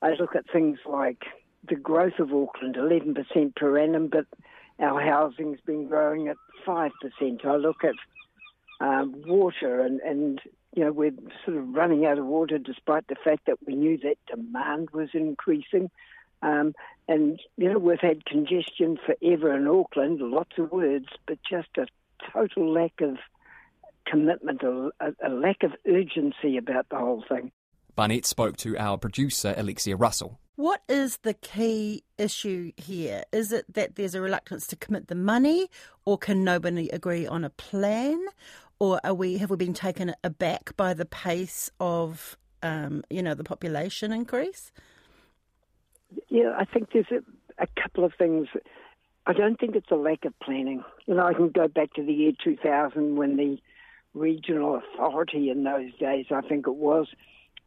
I 0.00 0.14
look 0.14 0.34
at 0.34 0.44
things 0.50 0.78
like 0.86 1.24
the 1.68 1.74
growth 1.74 2.18
of 2.18 2.32
Auckland, 2.32 2.76
eleven 2.76 3.14
percent 3.14 3.56
per 3.56 3.78
annum, 3.78 4.08
but 4.08 4.26
our 4.78 5.00
housing's 5.00 5.60
been 5.66 5.88
growing 5.88 6.28
at 6.28 6.36
five 6.64 6.92
percent. 7.02 7.44
I 7.44 7.56
look 7.56 7.84
at 7.84 7.96
um, 8.80 9.22
water, 9.26 9.80
and 9.80 10.00
and 10.00 10.40
you 10.74 10.84
know 10.84 10.92
we're 10.92 11.12
sort 11.44 11.56
of 11.56 11.74
running 11.74 12.06
out 12.06 12.18
of 12.18 12.26
water, 12.26 12.58
despite 12.58 13.06
the 13.08 13.16
fact 13.16 13.46
that 13.46 13.58
we 13.66 13.74
knew 13.74 13.98
that 13.98 14.16
demand 14.26 14.90
was 14.90 15.08
increasing. 15.14 15.90
Um, 16.42 16.74
and, 17.06 17.38
you 17.56 17.70
know, 17.70 17.78
we've 17.78 18.00
had 18.00 18.24
congestion 18.24 18.98
forever 19.04 19.54
in 19.54 19.66
Auckland, 19.66 20.20
lots 20.20 20.56
of 20.58 20.72
words, 20.72 21.06
but 21.26 21.38
just 21.48 21.68
a 21.76 21.86
total 22.32 22.72
lack 22.72 23.00
of 23.02 23.18
commitment, 24.06 24.62
a, 24.62 24.90
a 25.22 25.28
lack 25.28 25.62
of 25.62 25.72
urgency 25.86 26.56
about 26.56 26.88
the 26.88 26.96
whole 26.96 27.22
thing. 27.28 27.52
Barnett 27.94 28.24
spoke 28.24 28.56
to 28.58 28.78
our 28.78 28.96
producer, 28.96 29.54
Alexia 29.56 29.96
Russell. 29.96 30.40
What 30.56 30.82
is 30.88 31.18
the 31.18 31.34
key 31.34 32.04
issue 32.16 32.72
here? 32.76 33.24
Is 33.32 33.52
it 33.52 33.72
that 33.74 33.96
there's 33.96 34.14
a 34.14 34.20
reluctance 34.20 34.66
to 34.68 34.76
commit 34.76 35.08
the 35.08 35.14
money, 35.14 35.68
or 36.04 36.16
can 36.16 36.44
nobody 36.44 36.88
agree 36.90 37.26
on 37.26 37.44
a 37.44 37.50
plan, 37.50 38.24
or 38.80 38.98
are 39.04 39.14
we 39.14 39.38
have 39.38 39.50
we 39.50 39.56
been 39.56 39.74
taken 39.74 40.14
aback 40.24 40.76
by 40.76 40.94
the 40.94 41.04
pace 41.04 41.70
of 41.78 42.36
um, 42.62 43.04
you 43.10 43.22
know 43.22 43.34
the 43.34 43.44
population 43.44 44.12
increase? 44.12 44.72
Yeah, 46.28 46.54
I 46.58 46.64
think 46.64 46.88
there's 46.92 47.10
a, 47.12 47.62
a 47.62 47.68
couple 47.80 48.04
of 48.04 48.12
things. 48.18 48.48
I 49.26 49.32
don't 49.32 49.60
think 49.60 49.76
it's 49.76 49.90
a 49.90 49.96
lack 49.96 50.24
of 50.24 50.36
planning. 50.40 50.82
You 51.06 51.14
know, 51.14 51.26
I 51.26 51.34
can 51.34 51.50
go 51.50 51.68
back 51.68 51.92
to 51.94 52.02
the 52.02 52.12
year 52.12 52.32
2000 52.42 53.16
when 53.16 53.36
the 53.36 53.58
regional 54.14 54.80
authority 54.80 55.50
in 55.50 55.62
those 55.62 55.92
days, 56.00 56.26
I 56.30 56.40
think 56.40 56.66
it 56.66 56.74
was, 56.74 57.06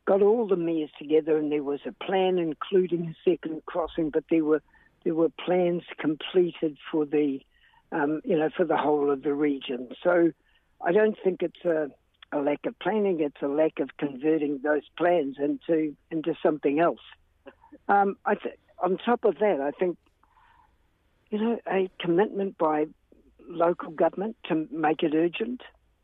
got 0.05 0.22
all 0.22 0.48
the 0.48 0.58
mayors 0.58 0.89
together 1.00 1.38
and 1.38 1.51
there 1.51 1.63
was 1.63 1.79
a 1.86 1.93
plan 2.03 2.38
including 2.38 3.15
a 3.15 3.29
second 3.29 3.65
crossing, 3.65 4.10
but 4.10 4.25
there 4.29 4.43
were 4.43 4.62
there 5.03 5.15
were 5.15 5.29
plans 5.29 5.84
completed 6.00 6.77
for 6.91 7.05
the 7.05 7.39
um, 7.91 8.22
you 8.25 8.38
know 8.38 8.50
for 8.55 8.65
the 8.65 8.77
whole 8.77 9.10
of 9.12 9.24
the 9.24 9.34
region. 9.34 9.89
So 10.03 10.34
I 10.84 10.92
don't 10.92 11.18
think 11.24 11.42
it's 11.42 11.66
a, 11.66 11.90
a 12.32 12.40
lack 12.40 12.66
of 12.66 12.78
planning; 12.80 13.20
it's 13.22 13.42
a 13.42 13.48
lack 13.48 13.80
of 13.80 13.90
converting 13.98 14.60
those 14.63 14.84
plans 14.98 15.38
into 15.40 15.96
into 16.12 16.36
something 16.44 16.80
else. 16.80 17.00
Um, 17.88 18.18
I 18.25 18.36
th- 18.36 18.60
on 18.82 18.98
top 18.98 19.24
of 19.24 19.40
that, 19.40 19.60
I 19.62 19.72
think 19.72 19.98
you 21.34 21.40
know, 21.40 21.60
a 21.68 21.90
commitment 22.00 22.58
by 22.60 22.86
local 23.48 23.90
government 23.90 24.36
to 24.50 24.68
make 24.72 25.02
it 25.02 25.16
urgent. 25.16 25.62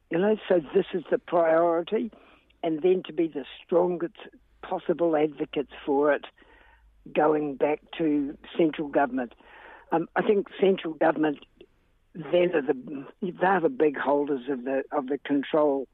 You 0.09 0.17
know, 0.17 0.37
so 0.47 0.59
this 0.73 0.87
is 0.93 1.03
the 1.11 1.19
priority, 1.19 2.11
and 2.63 2.81
then 2.81 3.03
to 3.05 3.13
be 3.13 3.27
the 3.27 3.45
strongest 3.63 4.15
possible 4.63 5.15
advocates 5.15 5.71
for 5.85 6.11
it, 6.13 6.25
going 7.13 7.55
back 7.55 7.81
to 7.99 8.35
central 8.57 8.87
government. 8.87 9.33
Um, 9.91 10.09
I 10.15 10.23
think 10.23 10.47
central 10.59 10.93
government 10.93 11.39
they're 12.31 12.61
the 12.61 13.05
they're 13.21 13.61
the 13.61 13.69
big 13.69 13.97
holders 13.97 14.49
of 14.49 14.63
the 14.63 14.83
of 14.91 15.07
the 15.07 15.17
control. 15.19 15.87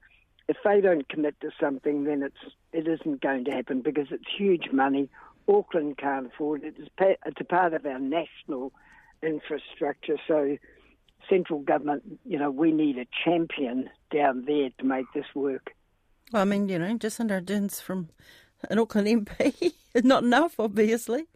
If 0.47 0.57
they 0.63 0.79
don't 0.79 1.07
commit 1.09 1.39
to 1.41 1.49
something, 1.59 2.03
then 2.03 2.23
it's 2.23 2.53
it 2.73 2.87
isn't 2.87 3.21
going 3.21 3.45
to 3.45 3.51
happen 3.51 3.81
because 3.81 4.07
it's 4.11 4.25
huge 4.37 4.71
money. 4.71 5.09
Auckland 5.47 5.97
can't 5.97 6.27
afford 6.27 6.63
it. 6.63 6.75
It's, 6.77 6.89
it's 6.99 7.39
a 7.39 7.43
part 7.43 7.73
of 7.73 7.85
our 7.85 7.99
national 7.99 8.71
infrastructure. 9.21 10.17
So, 10.27 10.57
central 11.29 11.59
government, 11.59 12.19
you 12.25 12.39
know, 12.39 12.49
we 12.49 12.71
need 12.71 12.97
a 12.97 13.05
champion 13.23 13.89
down 14.11 14.45
there 14.45 14.69
to 14.79 14.85
make 14.85 15.05
this 15.13 15.25
work. 15.35 15.71
Well, 16.31 16.41
I 16.41 16.45
mean, 16.45 16.67
you 16.69 16.79
know, 16.79 16.97
Jacinda 16.97 17.33
Ardern's 17.33 17.79
from 17.79 18.09
an 18.69 18.79
Auckland 18.79 19.27
MP. 19.27 19.73
Is 19.93 20.03
not 20.03 20.23
enough, 20.23 20.59
obviously. 20.59 21.27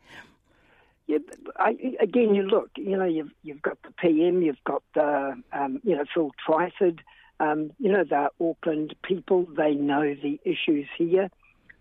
Yeah, 1.10 1.18
I, 1.58 1.76
again, 2.00 2.36
you 2.36 2.44
look. 2.44 2.70
You 2.78 2.96
know, 2.96 3.06
you've 3.06 3.32
you've 3.42 3.64
got 3.64 3.82
the 3.82 3.92
PM, 3.94 4.44
you've 4.44 4.64
got 4.64 4.84
the 4.94 5.42
um, 5.52 5.82
you 5.84 5.96
know 5.96 6.04
Phil 6.14 6.32
Twyford. 6.48 7.00
Um, 7.40 7.72
you 7.80 7.92
know, 7.92 8.04
the 8.04 8.30
Auckland 8.40 8.94
people. 9.02 9.48
They 9.58 9.74
know 9.74 10.14
the 10.14 10.40
issues 10.46 10.88
here. 10.96 11.32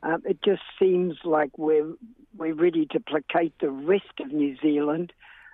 Um, 0.03 0.23
it 0.25 0.39
just 0.43 0.63
seems 0.79 1.17
like 1.25 1.51
we're 1.59 1.93
we're 2.39 2.55
ready 2.55 2.87
to 2.93 3.01
placate 3.01 3.53
the 3.61 3.69
rest 3.69 4.19
of 4.19 4.33
New 4.33 4.57
Zealand. 4.63 5.13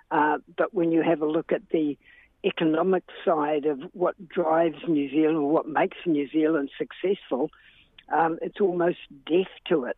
Uh, 0.09 0.37
but 0.55 0.73
when 0.73 0.93
you 0.93 1.03
have 1.03 1.21
a 1.21 1.27
look 1.27 1.51
at 1.51 1.67
the 1.71 1.97
economic 2.45 3.03
side 3.25 3.65
of 3.65 3.81
what 3.91 4.15
drives 4.29 4.77
New 4.87 5.09
Zealand 5.09 5.35
or 5.35 5.49
what 5.49 5.67
makes 5.67 5.97
New 6.05 6.29
Zealand 6.29 6.69
successful, 6.77 7.49
um, 8.07 8.39
it's 8.41 8.61
almost 8.61 8.99
deaf 9.25 9.49
to 9.67 9.83
it. 9.83 9.97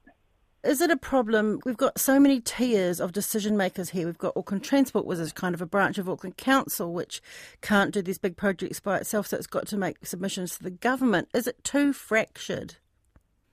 Is 0.63 0.81
it 0.81 0.89
a 0.89 0.97
problem? 0.97 1.59
We've 1.65 1.77
got 1.77 1.99
so 1.99 2.19
many 2.19 2.41
tiers 2.41 2.99
of 2.99 3.11
decision 3.11 3.55
makers 3.55 3.91
here. 3.91 4.05
We've 4.05 4.17
got 4.17 4.35
Auckland 4.35 4.63
Transport, 4.63 5.05
which 5.05 5.19
is 5.19 5.31
kind 5.31 5.53
of 5.53 5.61
a 5.61 5.65
branch 5.65 5.97
of 5.97 6.09
Auckland 6.09 6.37
Council, 6.37 6.91
which 6.91 7.21
can't 7.61 7.93
do 7.93 8.01
these 8.01 8.17
big 8.17 8.35
projects 8.35 8.79
by 8.79 8.97
itself, 8.97 9.27
so 9.27 9.37
it's 9.37 9.47
got 9.47 9.67
to 9.67 9.77
make 9.77 10.05
submissions 10.05 10.57
to 10.57 10.63
the 10.63 10.71
government. 10.71 11.29
Is 11.33 11.47
it 11.47 11.63
too 11.63 11.93
fractured? 11.93 12.75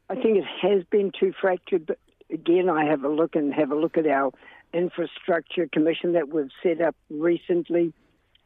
I 0.09 0.15
think 0.15 0.39
it 0.39 0.45
has 0.63 0.83
been 0.85 1.13
too 1.19 1.33
fractured, 1.39 1.87
but 1.87 1.99
again, 2.31 2.69
I 2.69 2.85
have 2.87 3.05
a 3.05 3.09
look 3.09 3.37
and 3.37 3.53
have 3.55 3.71
a 3.71 3.77
look 3.77 3.97
at 3.99 4.07
our 4.07 4.33
infrastructure 4.73 5.69
commission 5.71 6.15
that 6.15 6.31
we've 6.31 6.51
set 6.63 6.81
up 6.81 6.97
recently. 7.11 7.93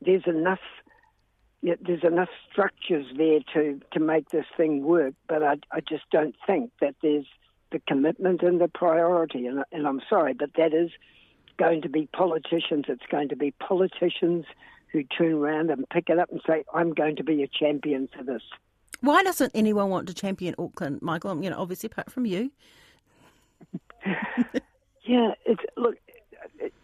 There's 0.02 0.26
enough 0.26 0.60
there's 1.62 2.04
enough 2.04 2.28
structures 2.52 3.06
there 3.16 3.40
to, 3.52 3.80
to 3.92 3.98
make 3.98 4.28
this 4.30 4.44
thing 4.56 4.84
work, 4.84 5.14
but 5.28 5.42
I, 5.42 5.56
I 5.72 5.80
just 5.80 6.04
don't 6.12 6.36
think 6.46 6.70
that 6.80 6.94
there's 7.02 7.26
the 7.70 7.80
commitment 7.86 8.42
and 8.42 8.60
the 8.60 8.68
priority. 8.68 9.46
And, 9.46 9.64
and 9.72 9.86
I'm 9.86 10.00
sorry, 10.08 10.34
but 10.34 10.50
that 10.56 10.72
is 10.74 10.90
going 11.58 11.82
to 11.82 11.88
be 11.88 12.08
politicians. 12.12 12.86
It's 12.88 13.06
going 13.10 13.28
to 13.28 13.36
be 13.36 13.52
politicians 13.52 14.46
who 14.92 15.02
turn 15.04 15.32
around 15.34 15.70
and 15.70 15.88
pick 15.88 16.08
it 16.08 16.18
up 16.18 16.30
and 16.30 16.40
say, 16.46 16.64
I'm 16.72 16.94
going 16.94 17.16
to 17.16 17.24
be 17.24 17.42
a 17.42 17.48
champion 17.48 18.08
for 18.16 18.24
this. 18.24 18.42
Why 19.00 19.22
doesn't 19.22 19.52
anyone 19.54 19.90
want 19.90 20.08
to 20.08 20.14
champion 20.14 20.54
Auckland, 20.58 21.02
Michael? 21.02 21.42
You 21.42 21.50
know, 21.50 21.58
obviously, 21.58 21.88
apart 21.92 22.10
from 22.10 22.26
you. 22.26 22.50
yeah, 25.04 25.32
it's 25.44 25.62
look, 25.76 25.96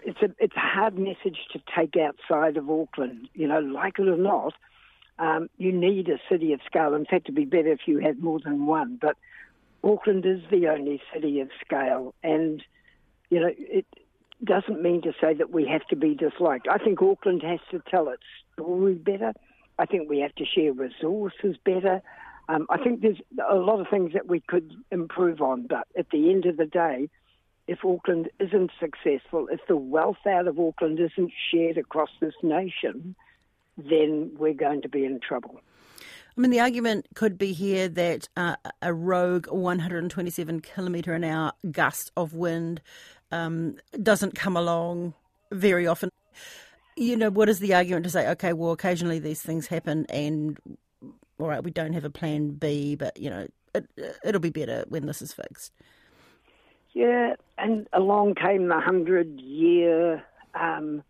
it's 0.04 0.20
a 0.22 0.30
it's 0.38 0.56
a 0.56 0.60
hard 0.60 0.98
message 0.98 1.38
to 1.52 1.60
take 1.76 1.96
outside 1.96 2.56
of 2.56 2.70
Auckland. 2.70 3.28
You 3.34 3.48
know, 3.48 3.58
like 3.58 3.98
it 3.98 4.08
or 4.08 4.16
not, 4.16 4.54
um, 5.18 5.48
you 5.56 5.72
need 5.72 6.08
a 6.08 6.18
city 6.28 6.52
of 6.52 6.60
scale. 6.66 6.94
In 6.94 7.04
fact, 7.04 7.24
it'd 7.26 7.34
be 7.34 7.44
better 7.44 7.72
if 7.72 7.80
you 7.86 7.98
had 7.98 8.22
more 8.22 8.38
than 8.38 8.66
one. 8.66 8.98
But 9.00 9.16
Auckland 9.84 10.24
is 10.24 10.40
the 10.50 10.68
only 10.68 11.00
city 11.12 11.40
of 11.40 11.50
scale, 11.64 12.14
and 12.22 12.62
you 13.30 13.40
know 13.40 13.50
it 13.56 13.86
doesn't 14.42 14.82
mean 14.82 15.02
to 15.02 15.12
say 15.20 15.34
that 15.34 15.50
we 15.50 15.66
have 15.66 15.86
to 15.88 15.96
be 15.96 16.14
disliked. 16.14 16.68
I 16.68 16.78
think 16.78 17.00
Auckland 17.02 17.42
has 17.42 17.60
to 17.70 17.82
tell 17.90 18.08
its 18.08 18.22
story 18.54 18.94
better. 18.94 19.32
I 19.78 19.86
think 19.86 20.08
we 20.08 20.20
have 20.20 20.34
to 20.36 20.44
share 20.44 20.72
resources 20.72 21.56
better. 21.64 22.02
Um, 22.48 22.66
I 22.70 22.78
think 22.78 23.00
there's 23.00 23.20
a 23.50 23.54
lot 23.54 23.80
of 23.80 23.88
things 23.88 24.12
that 24.12 24.26
we 24.26 24.40
could 24.40 24.72
improve 24.90 25.40
on, 25.40 25.66
but 25.66 25.86
at 25.98 26.10
the 26.10 26.30
end 26.30 26.46
of 26.46 26.56
the 26.56 26.66
day, 26.66 27.08
if 27.66 27.84
Auckland 27.84 28.28
isn't 28.38 28.70
successful, 28.78 29.48
if 29.50 29.60
the 29.66 29.76
wealth 29.76 30.26
out 30.26 30.46
of 30.46 30.60
Auckland 30.60 31.00
isn't 31.00 31.32
shared 31.50 31.78
across 31.78 32.10
this 32.20 32.34
nation, 32.42 33.14
then 33.78 34.32
we're 34.38 34.54
going 34.54 34.82
to 34.82 34.88
be 34.88 35.04
in 35.04 35.20
trouble. 35.20 35.60
I 36.36 36.40
mean, 36.40 36.50
the 36.50 36.60
argument 36.60 37.06
could 37.14 37.38
be 37.38 37.52
here 37.52 37.88
that 37.88 38.28
uh, 38.36 38.56
a 38.82 38.92
rogue 38.92 39.46
127 39.46 40.60
kilometre 40.60 41.14
an 41.14 41.22
hour 41.22 41.52
gust 41.70 42.10
of 42.16 42.34
wind 42.34 42.82
um, 43.30 43.76
doesn't 44.02 44.34
come 44.34 44.56
along 44.56 45.14
very 45.52 45.86
often. 45.86 46.10
You 46.96 47.16
know, 47.16 47.30
what 47.30 47.48
is 47.48 47.60
the 47.60 47.74
argument 47.74 48.04
to 48.04 48.10
say, 48.10 48.28
okay, 48.30 48.52
well, 48.52 48.72
occasionally 48.72 49.20
these 49.20 49.42
things 49.42 49.68
happen 49.68 50.06
and, 50.08 50.58
all 51.38 51.48
right, 51.48 51.62
we 51.62 51.70
don't 51.70 51.92
have 51.92 52.04
a 52.04 52.10
plan 52.10 52.50
B, 52.50 52.96
but, 52.96 53.16
you 53.16 53.30
know, 53.30 53.46
it, 53.74 53.86
it'll 54.24 54.40
be 54.40 54.50
better 54.50 54.84
when 54.88 55.06
this 55.06 55.22
is 55.22 55.32
fixed? 55.32 55.72
Yeah, 56.92 57.34
and 57.58 57.88
along 57.92 58.34
came 58.36 58.68
the 58.68 58.74
100 58.74 59.40
year 59.40 60.24
um, 60.54 61.02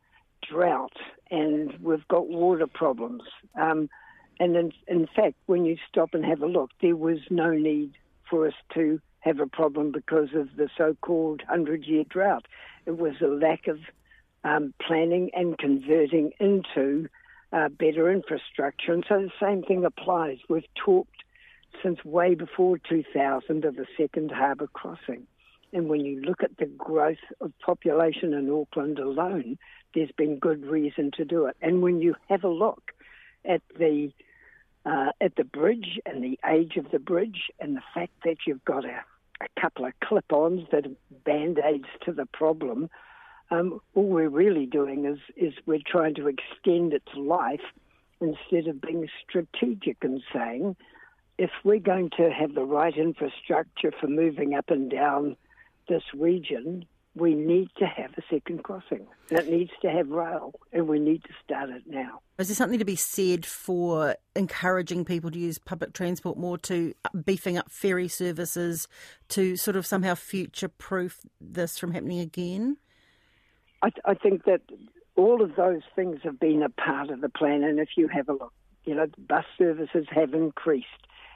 drought, 0.46 0.96
and 1.30 1.74
we've 1.80 2.06
got 2.08 2.28
water 2.28 2.66
problems. 2.66 3.22
Um, 3.60 3.88
and 4.40 4.56
in, 4.56 4.72
in 4.86 5.06
fact, 5.06 5.34
when 5.46 5.64
you 5.64 5.76
stop 5.88 6.14
and 6.14 6.24
have 6.24 6.42
a 6.42 6.46
look, 6.46 6.70
there 6.80 6.96
was 6.96 7.18
no 7.30 7.50
need 7.50 7.92
for 8.28 8.46
us 8.46 8.54
to 8.74 9.00
have 9.20 9.40
a 9.40 9.46
problem 9.46 9.92
because 9.92 10.28
of 10.34 10.48
the 10.56 10.68
so 10.76 10.96
called 11.00 11.42
100 11.48 11.84
year 11.84 12.04
drought. 12.08 12.46
It 12.86 12.98
was 12.98 13.14
a 13.22 13.26
lack 13.26 13.68
of 13.68 13.78
um, 14.44 14.74
planning 14.86 15.30
and 15.32 15.56
converting 15.56 16.32
into 16.38 17.08
uh, 17.52 17.68
better 17.68 18.12
infrastructure. 18.12 18.92
And 18.92 19.04
so 19.08 19.20
the 19.20 19.32
same 19.40 19.62
thing 19.62 19.84
applies. 19.84 20.38
We've 20.48 20.62
talked 20.74 21.24
since 21.82 22.04
way 22.04 22.34
before 22.34 22.78
2000 22.78 23.64
of 23.64 23.76
the 23.76 23.86
second 23.96 24.30
harbour 24.30 24.66
crossing. 24.66 25.26
And 25.72 25.88
when 25.88 26.00
you 26.00 26.20
look 26.20 26.42
at 26.42 26.56
the 26.58 26.66
growth 26.66 27.16
of 27.40 27.52
population 27.64 28.32
in 28.34 28.50
Auckland 28.50 28.98
alone, 28.98 29.58
there's 29.94 30.12
been 30.16 30.38
good 30.38 30.64
reason 30.64 31.10
to 31.16 31.24
do 31.24 31.46
it. 31.46 31.56
And 31.60 31.82
when 31.82 32.00
you 32.00 32.14
have 32.28 32.44
a 32.44 32.48
look 32.48 32.92
at 33.44 33.62
the 33.78 34.10
uh, 34.84 35.10
at 35.20 35.36
the 35.36 35.44
bridge 35.44 35.98
and 36.06 36.22
the 36.22 36.38
age 36.46 36.76
of 36.76 36.90
the 36.90 36.98
bridge 36.98 37.50
and 37.58 37.76
the 37.76 37.82
fact 37.94 38.12
that 38.24 38.36
you've 38.46 38.64
got 38.64 38.84
a, 38.84 39.04
a 39.40 39.60
couple 39.60 39.84
of 39.84 39.92
clip-ons 40.02 40.62
that 40.72 40.86
are 40.86 40.90
band-aids 41.24 41.88
to 42.04 42.12
the 42.12 42.26
problem, 42.26 42.90
um, 43.50 43.80
all 43.94 44.08
we're 44.08 44.28
really 44.28 44.66
doing 44.66 45.04
is 45.04 45.18
is 45.36 45.54
we're 45.66 45.78
trying 45.86 46.14
to 46.14 46.28
extend 46.28 46.92
its 46.92 47.14
life 47.14 47.60
instead 48.20 48.66
of 48.68 48.80
being 48.80 49.08
strategic 49.28 49.98
and 50.02 50.22
saying 50.32 50.76
if 51.38 51.50
we're 51.64 51.78
going 51.78 52.10
to 52.16 52.30
have 52.30 52.54
the 52.54 52.64
right 52.64 52.96
infrastructure 52.96 53.92
for 54.00 54.06
moving 54.06 54.54
up 54.54 54.70
and 54.70 54.90
down 54.90 55.36
this 55.88 56.02
region, 56.14 56.86
we 57.16 57.34
need 57.34 57.68
to 57.78 57.86
have 57.86 58.10
a 58.18 58.22
second 58.28 58.64
crossing. 58.64 59.06
And 59.30 59.38
it 59.38 59.48
needs 59.48 59.70
to 59.82 59.90
have 59.90 60.08
rail, 60.08 60.54
and 60.72 60.88
we 60.88 60.98
need 60.98 61.22
to 61.24 61.30
start 61.44 61.70
it 61.70 61.82
now. 61.86 62.20
Is 62.38 62.48
there 62.48 62.54
something 62.54 62.78
to 62.78 62.84
be 62.84 62.96
said 62.96 63.46
for 63.46 64.16
encouraging 64.34 65.04
people 65.04 65.30
to 65.30 65.38
use 65.38 65.58
public 65.58 65.92
transport 65.92 66.36
more, 66.36 66.58
to 66.58 66.94
beefing 67.24 67.56
up 67.56 67.70
ferry 67.70 68.08
services, 68.08 68.88
to 69.28 69.56
sort 69.56 69.76
of 69.76 69.86
somehow 69.86 70.14
future 70.14 70.68
proof 70.68 71.20
this 71.40 71.78
from 71.78 71.92
happening 71.92 72.20
again? 72.20 72.76
I, 73.82 73.90
I 74.04 74.14
think 74.14 74.44
that 74.44 74.62
all 75.16 75.42
of 75.42 75.54
those 75.56 75.82
things 75.94 76.20
have 76.24 76.40
been 76.40 76.62
a 76.62 76.68
part 76.68 77.10
of 77.10 77.20
the 77.20 77.28
plan, 77.28 77.62
and 77.62 77.78
if 77.78 77.90
you 77.96 78.08
have 78.08 78.28
a 78.28 78.32
look, 78.32 78.52
you 78.84 78.94
know, 78.94 79.06
bus 79.28 79.44
services 79.56 80.06
have 80.10 80.34
increased 80.34 80.88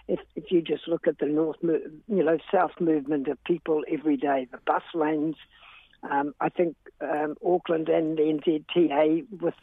if, 0.09 0.21
if 0.35 0.51
you 0.51 0.63
just 0.63 0.89
look 0.89 1.07
at 1.07 1.19
the 1.19 1.27
north, 1.27 1.59
you 1.63 2.25
know, 2.25 2.39
south 2.51 2.73
movement 2.81 3.29
of 3.29 3.43
people 3.45 3.83
every 3.93 4.17
day, 4.17 4.49
the 4.51 4.59
bus 4.67 4.83
lanes, 4.95 5.37
um, 6.03 6.35
I 6.41 6.49
think 6.49 6.77
um, 7.01 7.37
Auckland 7.45 7.89
and 7.89 8.17
the 8.17 8.23
NZTA 8.23 9.27
with 9.41 9.55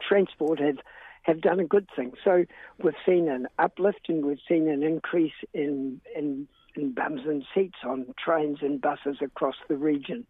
transport 0.00 0.60
have 0.60 0.78
have 1.22 1.40
done 1.40 1.58
a 1.58 1.64
good 1.64 1.88
thing. 1.96 2.12
So 2.22 2.44
we've 2.82 2.92
seen 3.06 3.28
an 3.28 3.48
uplift 3.58 4.08
and 4.08 4.24
we've 4.24 4.38
seen 4.46 4.68
an 4.68 4.82
increase 4.82 5.32
in 5.52 6.00
in, 6.16 6.48
in 6.74 6.92
bums 6.92 7.22
and 7.26 7.44
seats 7.54 7.78
on 7.84 8.14
trains 8.22 8.58
and 8.60 8.80
buses 8.80 9.18
across 9.22 9.56
the 9.68 9.76
region. 9.76 10.26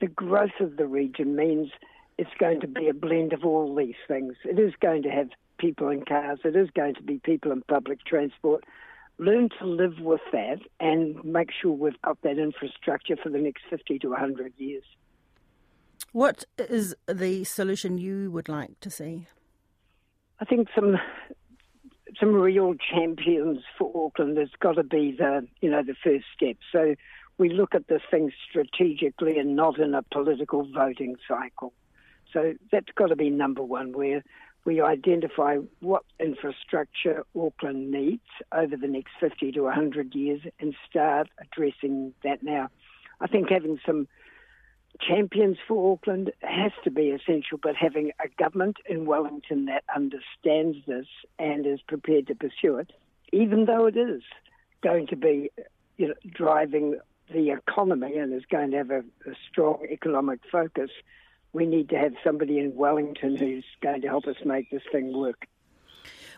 The 0.00 0.06
growth 0.06 0.60
of 0.60 0.76
the 0.76 0.86
region 0.86 1.36
means 1.36 1.70
it's 2.16 2.30
going 2.38 2.60
to 2.60 2.68
be 2.68 2.88
a 2.88 2.94
blend 2.94 3.32
of 3.32 3.44
all 3.44 3.74
these 3.74 3.96
things. 4.06 4.34
It 4.44 4.58
is 4.58 4.72
going 4.80 5.02
to 5.02 5.10
have 5.10 5.28
people 5.58 5.88
in 5.88 6.04
cars. 6.04 6.38
It 6.44 6.56
is 6.56 6.70
going 6.70 6.94
to 6.94 7.02
be 7.02 7.18
people 7.18 7.52
in 7.52 7.62
public 7.62 8.04
transport 8.04 8.64
learn 9.20 9.50
to 9.58 9.66
live 9.66 10.00
with 10.00 10.22
that 10.32 10.60
and 10.80 11.22
make 11.24 11.50
sure 11.52 11.72
we've 11.72 12.00
got 12.02 12.20
that 12.22 12.38
infrastructure 12.38 13.16
for 13.22 13.28
the 13.28 13.38
next 13.38 13.62
50 13.68 13.98
to 14.00 14.08
100 14.08 14.54
years. 14.56 14.84
What 16.12 16.44
is 16.58 16.96
the 17.06 17.44
solution 17.44 17.98
you 17.98 18.30
would 18.30 18.48
like 18.48 18.80
to 18.80 18.90
see? 18.90 19.26
I 20.40 20.44
think 20.46 20.68
some 20.74 20.96
some 22.18 22.34
real 22.34 22.74
champions 22.92 23.58
for 23.78 23.92
Auckland 23.94 24.36
has 24.38 24.48
got 24.58 24.72
to 24.72 24.82
be 24.82 25.14
the 25.16 25.46
you 25.60 25.70
know 25.70 25.82
the 25.82 25.94
first 26.02 26.24
step. 26.34 26.56
So 26.72 26.94
we 27.38 27.50
look 27.50 27.74
at 27.74 27.88
this 27.88 28.02
thing 28.10 28.32
strategically 28.48 29.38
and 29.38 29.54
not 29.54 29.78
in 29.78 29.94
a 29.94 30.02
political 30.02 30.66
voting 30.72 31.16
cycle. 31.28 31.74
So 32.32 32.54
that's 32.72 32.90
got 32.96 33.08
to 33.08 33.16
be 33.16 33.30
number 33.30 33.62
one, 33.62 33.92
where 33.92 34.22
we 34.64 34.80
identify 34.80 35.56
what 35.80 36.04
infrastructure 36.18 37.24
Auckland 37.38 37.90
needs 37.90 38.22
over 38.52 38.76
the 38.76 38.86
next 38.86 39.12
50 39.18 39.52
to 39.52 39.62
100 39.62 40.14
years 40.14 40.40
and 40.58 40.74
start 40.88 41.28
addressing 41.40 42.12
that 42.22 42.42
now. 42.42 42.68
I 43.20 43.26
think 43.26 43.50
having 43.50 43.78
some 43.86 44.06
champions 45.00 45.56
for 45.66 45.92
Auckland 45.92 46.32
has 46.42 46.72
to 46.84 46.90
be 46.90 47.10
essential, 47.10 47.58
but 47.62 47.74
having 47.74 48.12
a 48.22 48.28
government 48.42 48.76
in 48.88 49.06
Wellington 49.06 49.66
that 49.66 49.84
understands 49.94 50.78
this 50.86 51.06
and 51.38 51.66
is 51.66 51.80
prepared 51.86 52.26
to 52.26 52.34
pursue 52.34 52.76
it, 52.76 52.92
even 53.32 53.64
though 53.64 53.86
it 53.86 53.96
is 53.96 54.22
going 54.82 55.06
to 55.08 55.16
be 55.16 55.50
you 55.96 56.08
know, 56.08 56.14
driving 56.34 56.98
the 57.32 57.50
economy 57.50 58.16
and 58.16 58.34
is 58.34 58.44
going 58.50 58.70
to 58.72 58.76
have 58.78 58.90
a, 58.90 59.00
a 59.00 59.34
strong 59.50 59.86
economic 59.90 60.40
focus, 60.50 60.90
we 61.52 61.66
need 61.66 61.88
to 61.90 61.96
have 61.98 62.14
somebody 62.22 62.58
in 62.58 62.74
Wellington 62.74 63.36
who's 63.36 63.64
going 63.82 64.02
to 64.02 64.08
help 64.08 64.26
us 64.26 64.36
make 64.44 64.70
this 64.70 64.82
thing 64.92 65.16
work. 65.16 65.46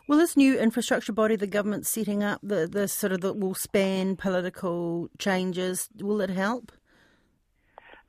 Will 0.08 0.18
this 0.18 0.36
new 0.36 0.58
infrastructure 0.58 1.12
body 1.12 1.36
the 1.36 1.46
government's 1.46 1.88
setting 1.88 2.24
up, 2.24 2.40
the, 2.42 2.66
the 2.66 2.88
sort 2.88 3.12
of 3.12 3.20
that 3.20 3.38
will 3.38 3.54
span 3.54 4.16
political 4.16 5.08
changes, 5.18 5.88
will 6.00 6.20
it 6.20 6.30
help? 6.30 6.72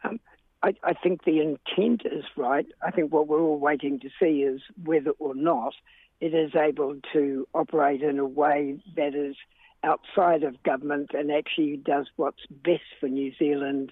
Um, 0.03 0.19
I, 0.63 0.73
I 0.83 0.93
think 0.93 1.23
the 1.23 1.39
intent 1.39 2.01
is 2.05 2.23
right. 2.35 2.65
I 2.81 2.91
think 2.91 3.13
what 3.13 3.27
we're 3.27 3.41
all 3.41 3.59
waiting 3.59 3.99
to 3.99 4.09
see 4.19 4.41
is 4.41 4.61
whether 4.83 5.11
or 5.19 5.35
not 5.35 5.73
it 6.19 6.33
is 6.33 6.55
able 6.55 6.95
to 7.11 7.47
operate 7.53 8.01
in 8.01 8.17
a 8.17 8.25
way 8.25 8.77
that 8.95 9.13
is 9.13 9.35
outside 9.83 10.43
of 10.43 10.61
government 10.63 11.11
and 11.13 11.31
actually 11.31 11.77
does 11.77 12.07
what's 12.15 12.45
best 12.49 12.81
for 12.99 13.09
New 13.09 13.33
Zealand 13.37 13.91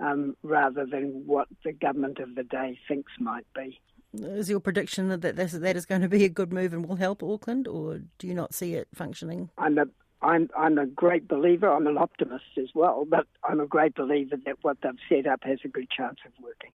um, 0.00 0.36
rather 0.42 0.86
than 0.86 1.24
what 1.26 1.48
the 1.64 1.72
government 1.72 2.18
of 2.18 2.34
the 2.34 2.42
day 2.42 2.78
thinks 2.88 3.12
might 3.18 3.46
be. 3.54 3.80
Is 4.14 4.48
your 4.48 4.60
prediction 4.60 5.08
that 5.08 5.36
this, 5.36 5.52
that 5.52 5.76
is 5.76 5.84
going 5.84 6.00
to 6.00 6.08
be 6.08 6.24
a 6.24 6.28
good 6.28 6.52
move 6.52 6.72
and 6.72 6.86
will 6.86 6.96
help 6.96 7.22
Auckland, 7.22 7.68
or 7.68 8.00
do 8.18 8.26
you 8.26 8.34
not 8.34 8.54
see 8.54 8.74
it 8.74 8.88
functioning? 8.94 9.50
I'm 9.58 9.78
a 9.78 9.86
I'm 10.22 10.48
I'm 10.56 10.78
a 10.78 10.86
great 10.86 11.28
believer. 11.28 11.70
I'm 11.70 11.86
an 11.86 11.98
optimist 11.98 12.44
as 12.56 12.68
well, 12.74 13.04
but 13.06 13.26
I'm 13.44 13.60
a 13.60 13.66
great 13.66 13.94
believer 13.94 14.36
that 14.46 14.56
what 14.62 14.78
they've 14.82 14.92
set 15.08 15.26
up 15.26 15.40
has 15.44 15.58
a 15.64 15.68
good 15.68 15.90
chance 15.90 16.18
of 16.24 16.32
working. 16.42 16.70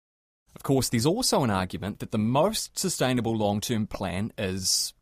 Of 0.55 0.63
course, 0.63 0.89
there's 0.89 1.05
also 1.05 1.43
an 1.43 1.49
argument 1.49 1.99
that 1.99 2.11
the 2.11 2.17
most 2.17 2.77
sustainable 2.77 3.37
long-term 3.37 3.87
plan 3.87 4.33
is 4.37 4.93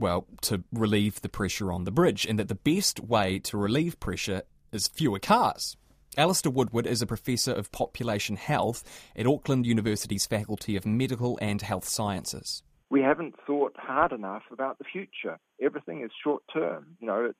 well, 0.00 0.26
to 0.40 0.64
relieve 0.72 1.20
the 1.20 1.28
pressure 1.28 1.70
on 1.70 1.84
the 1.84 1.90
bridge, 1.90 2.26
and 2.26 2.38
that 2.38 2.48
the 2.48 2.54
best 2.54 2.98
way 3.00 3.38
to 3.38 3.56
relieve 3.56 4.00
pressure 4.00 4.42
is 4.72 4.88
fewer 4.88 5.18
cars. 5.18 5.76
Alistair 6.20 6.52
Woodward 6.52 6.86
is 6.86 7.00
a 7.00 7.06
professor 7.06 7.50
of 7.50 7.72
population 7.72 8.36
health 8.36 8.84
at 9.16 9.26
Auckland 9.26 9.64
University's 9.64 10.26
Faculty 10.26 10.76
of 10.76 10.84
Medical 10.84 11.38
and 11.40 11.62
Health 11.62 11.88
Sciences. 11.88 12.62
We 12.90 13.00
haven't 13.00 13.36
thought 13.46 13.74
hard 13.78 14.12
enough 14.12 14.42
about 14.52 14.76
the 14.76 14.84
future. 14.84 15.38
Everything 15.62 16.02
is 16.02 16.10
short 16.22 16.42
term. 16.52 16.98
You 17.00 17.06
know, 17.06 17.24
it's 17.24 17.38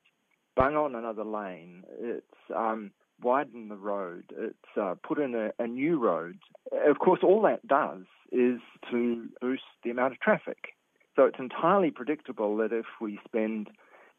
bung 0.56 0.76
on 0.76 0.94
another 0.94 1.24
lane. 1.24 1.84
It's 2.00 2.24
um, 2.56 2.92
widen 3.22 3.68
the 3.68 3.76
road. 3.76 4.24
It's 4.34 4.78
uh, 4.80 4.94
put 5.06 5.18
in 5.18 5.34
a, 5.34 5.50
a 5.62 5.66
new 5.66 6.02
road. 6.02 6.38
Of 6.72 7.00
course, 7.00 7.20
all 7.22 7.42
that 7.42 7.66
does 7.68 8.06
is 8.32 8.60
to 8.90 9.28
boost 9.42 9.62
the 9.84 9.90
amount 9.90 10.14
of 10.14 10.20
traffic. 10.20 10.68
So 11.16 11.24
it's 11.24 11.38
entirely 11.38 11.90
predictable 11.90 12.56
that 12.56 12.72
if 12.72 12.86
we 12.98 13.20
spend 13.26 13.68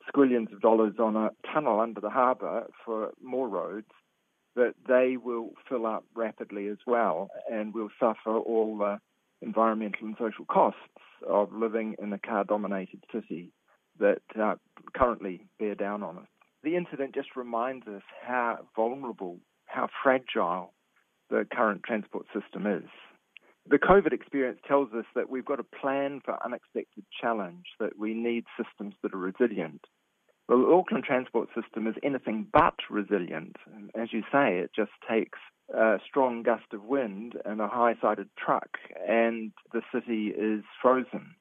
squillions 0.08 0.54
of 0.54 0.62
dollars 0.62 0.94
on 1.00 1.16
a 1.16 1.32
tunnel 1.52 1.80
under 1.80 2.00
the 2.00 2.12
harbour 2.12 2.68
for 2.86 3.10
more 3.24 3.50
roads, 3.50 3.88
that 4.56 4.74
they 4.88 5.18
will 5.18 5.52
fill 5.70 5.86
up 5.86 6.04
rapidly 6.16 6.68
as 6.68 6.78
well 6.86 7.30
and 7.50 7.74
will 7.74 7.90
suffer 8.00 8.38
all 8.38 8.78
the 8.78 9.00
environmental 9.42 10.08
and 10.08 10.16
social 10.20 10.46
costs 10.46 10.80
of 11.28 11.54
living 11.54 11.96
in 12.02 12.12
a 12.14 12.20
car 12.20 12.44
dominated 12.44 13.04
city 13.14 13.52
that 14.00 14.22
uh, 14.40 14.56
currently 14.96 15.46
bear 15.60 15.76
down 15.76 16.04
on 16.04 16.18
us. 16.18 16.28
The 16.64 16.76
incident 16.76 17.16
just 17.16 17.36
reminds 17.36 17.88
us 17.88 18.04
how 18.26 18.60
vulnerable, 18.76 19.40
how 19.66 19.88
fragile 20.04 20.74
the 21.30 21.46
current 21.52 21.84
transport 21.84 22.26
system 22.34 22.68
is. 22.68 22.90
The 23.70 23.78
COVID 23.78 24.12
experience 24.12 24.60
tells 24.68 24.92
us 24.94 25.06
that 25.16 25.30
we've 25.30 25.46
got 25.46 25.58
to 25.58 25.64
plan 25.64 26.22
for 26.24 26.44
unexpected 26.44 27.06
challenge, 27.20 27.66
that 27.80 27.98
we 27.98 28.14
need 28.14 28.46
systems 28.58 28.96
that 29.02 29.14
are 29.14 29.18
resilient. 29.18 29.82
The 30.52 30.58
Auckland 30.58 31.06
transport 31.06 31.48
system 31.56 31.88
is 31.88 31.96
anything 32.04 32.46
but 32.52 32.74
resilient. 32.90 33.56
As 33.96 34.12
you 34.12 34.22
say, 34.34 34.58
it 34.58 34.72
just 34.76 34.92
takes 35.10 35.40
a 35.74 35.98
strong 36.06 36.44
gust 36.44 36.74
of 36.74 36.84
wind 36.84 37.36
and 37.46 37.62
a 37.62 37.70
high 37.70 37.96
sided 38.02 38.28
truck, 38.38 38.78
and 39.08 39.54
the 39.72 39.82
city 39.94 40.28
is 40.28 40.66
frozen. 40.82 41.36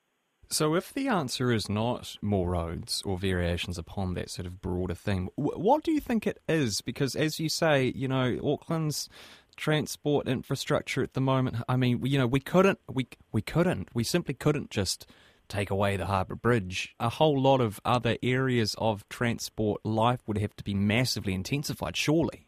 So, 0.49 0.77
if 0.77 0.95
the 0.95 1.09
answer 1.09 1.51
is 1.51 1.69
not 1.69 2.19
more 2.23 2.51
roads 2.51 3.03
or 3.05 3.19
variations 3.19 3.79
upon 3.79 4.15
that 4.15 4.31
sort 4.31 4.47
of 4.47 4.61
broader 4.61 4.95
theme, 4.95 5.29
what 5.35 5.83
do 5.83 5.91
you 5.91 6.01
think 6.01 6.25
it 6.25 6.39
is? 6.49 6.81
Because, 6.81 7.17
as 7.17 7.41
you 7.41 7.49
say, 7.49 7.93
you 7.97 8.07
know, 8.07 8.39
Auckland's 8.45 9.09
transport 9.57 10.29
infrastructure 10.29 11.03
at 11.03 11.15
the 11.15 11.21
moment. 11.21 11.57
I 11.69 11.75
mean, 11.77 12.07
you 12.07 12.17
know, 12.17 12.29
we 12.29 12.39
couldn't, 12.39 12.79
we 12.89 13.09
we 13.33 13.43
couldn't, 13.43 13.89
we 13.93 14.05
simply 14.05 14.35
couldn't 14.35 14.71
just 14.71 15.05
take 15.51 15.71
away 15.71 15.97
the 15.97 16.07
harbour 16.07 16.35
bridge. 16.35 16.95
A 16.99 17.09
whole 17.09 17.41
lot 17.41 17.61
of 17.61 17.81
other 17.85 18.17
areas 18.23 18.75
of 18.79 19.09
transport 19.09 19.85
life 19.85 20.21
would 20.27 20.39
have 20.39 20.57
to 20.57 20.65
be 20.65 20.75
massively 20.75 21.35
intensified, 21.35 21.97
surely. 21.97 22.47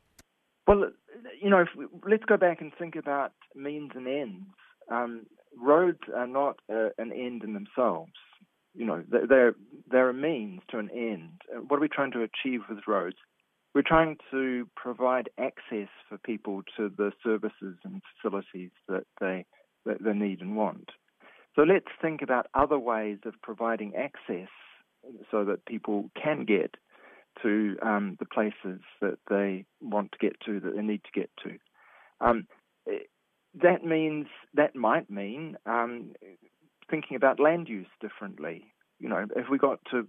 Well, 0.66 0.90
you 1.40 1.50
know, 1.50 1.64
we, 1.76 1.86
let's 2.08 2.24
go 2.24 2.36
back 2.36 2.60
and 2.60 2.72
think 2.78 2.96
about 2.96 3.32
means 3.54 3.90
and 3.94 4.06
ends. 4.06 4.46
Um, 4.90 5.26
roads 5.60 5.98
are 6.14 6.26
not 6.26 6.60
uh, 6.72 6.90
an 6.98 7.12
end 7.12 7.42
in 7.44 7.54
themselves. 7.54 8.12
You 8.74 8.86
know, 8.86 9.04
they're 9.08 9.54
they're 9.90 10.08
a 10.08 10.14
means 10.14 10.62
to 10.70 10.78
an 10.78 10.88
end. 10.90 11.42
Uh, 11.54 11.60
what 11.60 11.76
are 11.76 11.80
we 11.80 11.88
trying 11.88 12.12
to 12.12 12.22
achieve 12.22 12.60
with 12.68 12.78
roads? 12.86 13.16
We're 13.74 13.82
trying 13.82 14.16
to 14.30 14.68
provide 14.76 15.28
access 15.38 15.88
for 16.08 16.18
people 16.18 16.62
to 16.76 16.88
the 16.88 17.12
services 17.22 17.76
and 17.84 18.02
facilities 18.14 18.70
that 18.88 19.04
they 19.20 19.44
that 19.84 20.02
they 20.02 20.12
need 20.12 20.40
and 20.40 20.56
want. 20.56 20.90
So 21.54 21.62
let's 21.62 21.86
think 22.00 22.22
about 22.22 22.46
other 22.54 22.78
ways 22.78 23.18
of 23.24 23.34
providing 23.42 23.94
access 23.94 24.48
so 25.30 25.44
that 25.44 25.66
people 25.66 26.10
can 26.20 26.44
get 26.44 26.76
to 27.42 27.76
um, 27.82 28.16
the 28.18 28.26
places 28.26 28.80
that 29.00 29.18
they 29.28 29.64
want 29.80 30.12
to 30.12 30.18
get 30.18 30.38
to, 30.46 30.60
that 30.60 30.76
they 30.76 30.82
need 30.82 31.02
to 31.04 31.20
get 31.20 31.30
to. 31.42 31.58
Um, 32.20 32.46
that 33.60 33.84
means 33.84 34.26
that 34.54 34.74
might 34.74 35.10
mean 35.10 35.56
um, 35.66 36.12
thinking 36.90 37.16
about 37.16 37.40
land 37.40 37.68
use 37.68 37.88
differently. 38.00 38.64
You 38.98 39.08
know, 39.08 39.26
if 39.36 39.48
we 39.50 39.58
got 39.58 39.80
to 39.90 40.06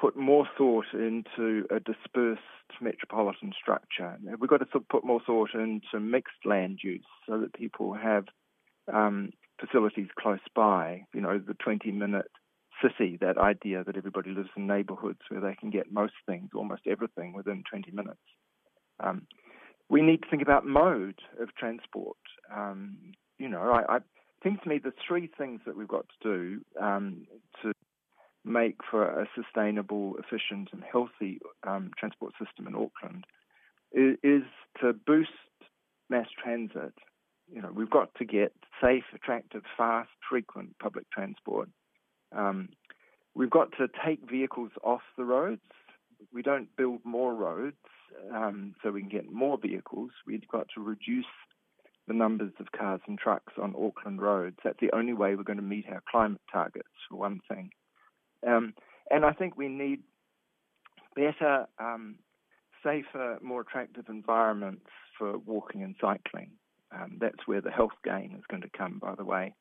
put 0.00 0.16
more 0.16 0.48
thought 0.56 0.86
into 0.92 1.64
a 1.70 1.80
dispersed 1.80 2.42
metropolitan 2.80 3.52
structure, 3.60 4.16
we've 4.38 4.50
got 4.50 4.58
to 4.58 4.80
put 4.80 5.04
more 5.04 5.20
thought 5.24 5.50
into 5.54 5.98
mixed 6.00 6.44
land 6.44 6.80
use 6.82 7.06
so 7.28 7.40
that 7.40 7.54
people 7.54 7.94
have 7.94 8.26
um, 8.92 9.30
facilities 9.60 10.08
close 10.18 10.40
by. 10.54 11.04
You 11.14 11.20
know, 11.20 11.38
the 11.38 11.54
20-minute 11.54 12.30
city, 12.82 13.18
that 13.20 13.38
idea 13.38 13.84
that 13.84 13.96
everybody 13.96 14.30
lives 14.30 14.50
in 14.56 14.66
neighbourhoods 14.66 15.20
where 15.28 15.40
they 15.40 15.54
can 15.54 15.70
get 15.70 15.92
most 15.92 16.14
things, 16.26 16.50
almost 16.54 16.82
everything, 16.86 17.32
within 17.32 17.64
20 17.68 17.90
minutes. 17.90 18.20
Um, 19.00 19.26
we 19.88 20.02
need 20.02 20.22
to 20.22 20.28
think 20.28 20.42
about 20.42 20.66
mode 20.66 21.20
of 21.40 21.54
transport. 21.56 22.18
Um, 22.54 22.96
you 23.38 23.48
know, 23.48 23.62
I, 23.62 23.96
I 23.96 23.98
think 24.42 24.62
to 24.62 24.68
me 24.68 24.78
the 24.78 24.92
three 25.06 25.30
things 25.38 25.60
that 25.66 25.76
we've 25.76 25.88
got 25.88 26.06
to 26.08 26.28
do 26.28 26.60
um, 26.80 27.26
to 27.62 27.72
make 28.44 28.76
for 28.90 29.04
a 29.04 29.28
sustainable, 29.34 30.16
efficient, 30.18 30.70
and 30.72 30.82
healthy 30.90 31.40
um, 31.66 31.90
transport 31.98 32.32
system 32.42 32.66
in 32.66 32.74
Auckland 32.74 33.24
is, 33.92 34.16
is, 34.22 34.42
to 34.80 34.92
boost 34.92 35.30
mass 36.10 36.26
transit. 36.42 36.94
You 37.52 37.62
know, 37.62 37.70
we've 37.74 37.90
got 37.90 38.14
to 38.16 38.24
get 38.24 38.52
safe, 38.82 39.04
attractive, 39.14 39.62
fast, 39.76 40.10
frequent 40.28 40.78
public 40.78 41.10
transport. 41.10 41.68
Um, 42.36 42.68
we've 43.34 43.50
got 43.50 43.72
to 43.78 43.88
take 44.04 44.28
vehicles 44.28 44.70
off 44.84 45.00
the 45.16 45.24
roads. 45.24 45.62
We 46.32 46.42
don't 46.42 46.68
build 46.76 47.00
more 47.04 47.34
roads 47.34 47.76
um, 48.34 48.74
so 48.82 48.90
we 48.90 49.00
can 49.00 49.08
get 49.08 49.30
more 49.30 49.58
vehicles, 49.58 50.10
we've 50.26 50.46
got 50.48 50.66
to 50.74 50.82
reduce 50.82 51.26
the 52.06 52.14
numbers 52.14 52.52
of 52.58 52.72
cars 52.72 53.00
and 53.06 53.18
trucks 53.18 53.52
on 53.60 53.74
Auckland 53.78 54.20
roads. 54.22 54.56
That's 54.64 54.80
the 54.80 54.94
only 54.94 55.12
way 55.12 55.34
we're 55.34 55.42
going 55.42 55.58
to 55.58 55.62
meet 55.62 55.86
our 55.90 56.02
climate 56.10 56.40
targets, 56.50 56.88
for 57.08 57.16
one 57.16 57.40
thing. 57.48 57.70
Um, 58.46 58.74
and 59.10 59.24
I 59.24 59.32
think 59.32 59.56
we 59.56 59.68
need 59.68 60.00
better, 61.14 61.66
um, 61.78 62.16
safer, 62.82 63.38
more 63.42 63.60
attractive 63.60 64.06
environments 64.08 64.86
for 65.18 65.38
walking 65.38 65.82
and 65.82 65.96
cycling. 66.00 66.52
Um, 66.92 67.18
that's 67.20 67.46
where 67.46 67.60
the 67.60 67.70
health 67.70 67.92
gain 68.04 68.34
is 68.38 68.44
going 68.48 68.62
to 68.62 68.70
come, 68.76 68.98
by 68.98 69.14
the 69.14 69.24
way, 69.24 69.54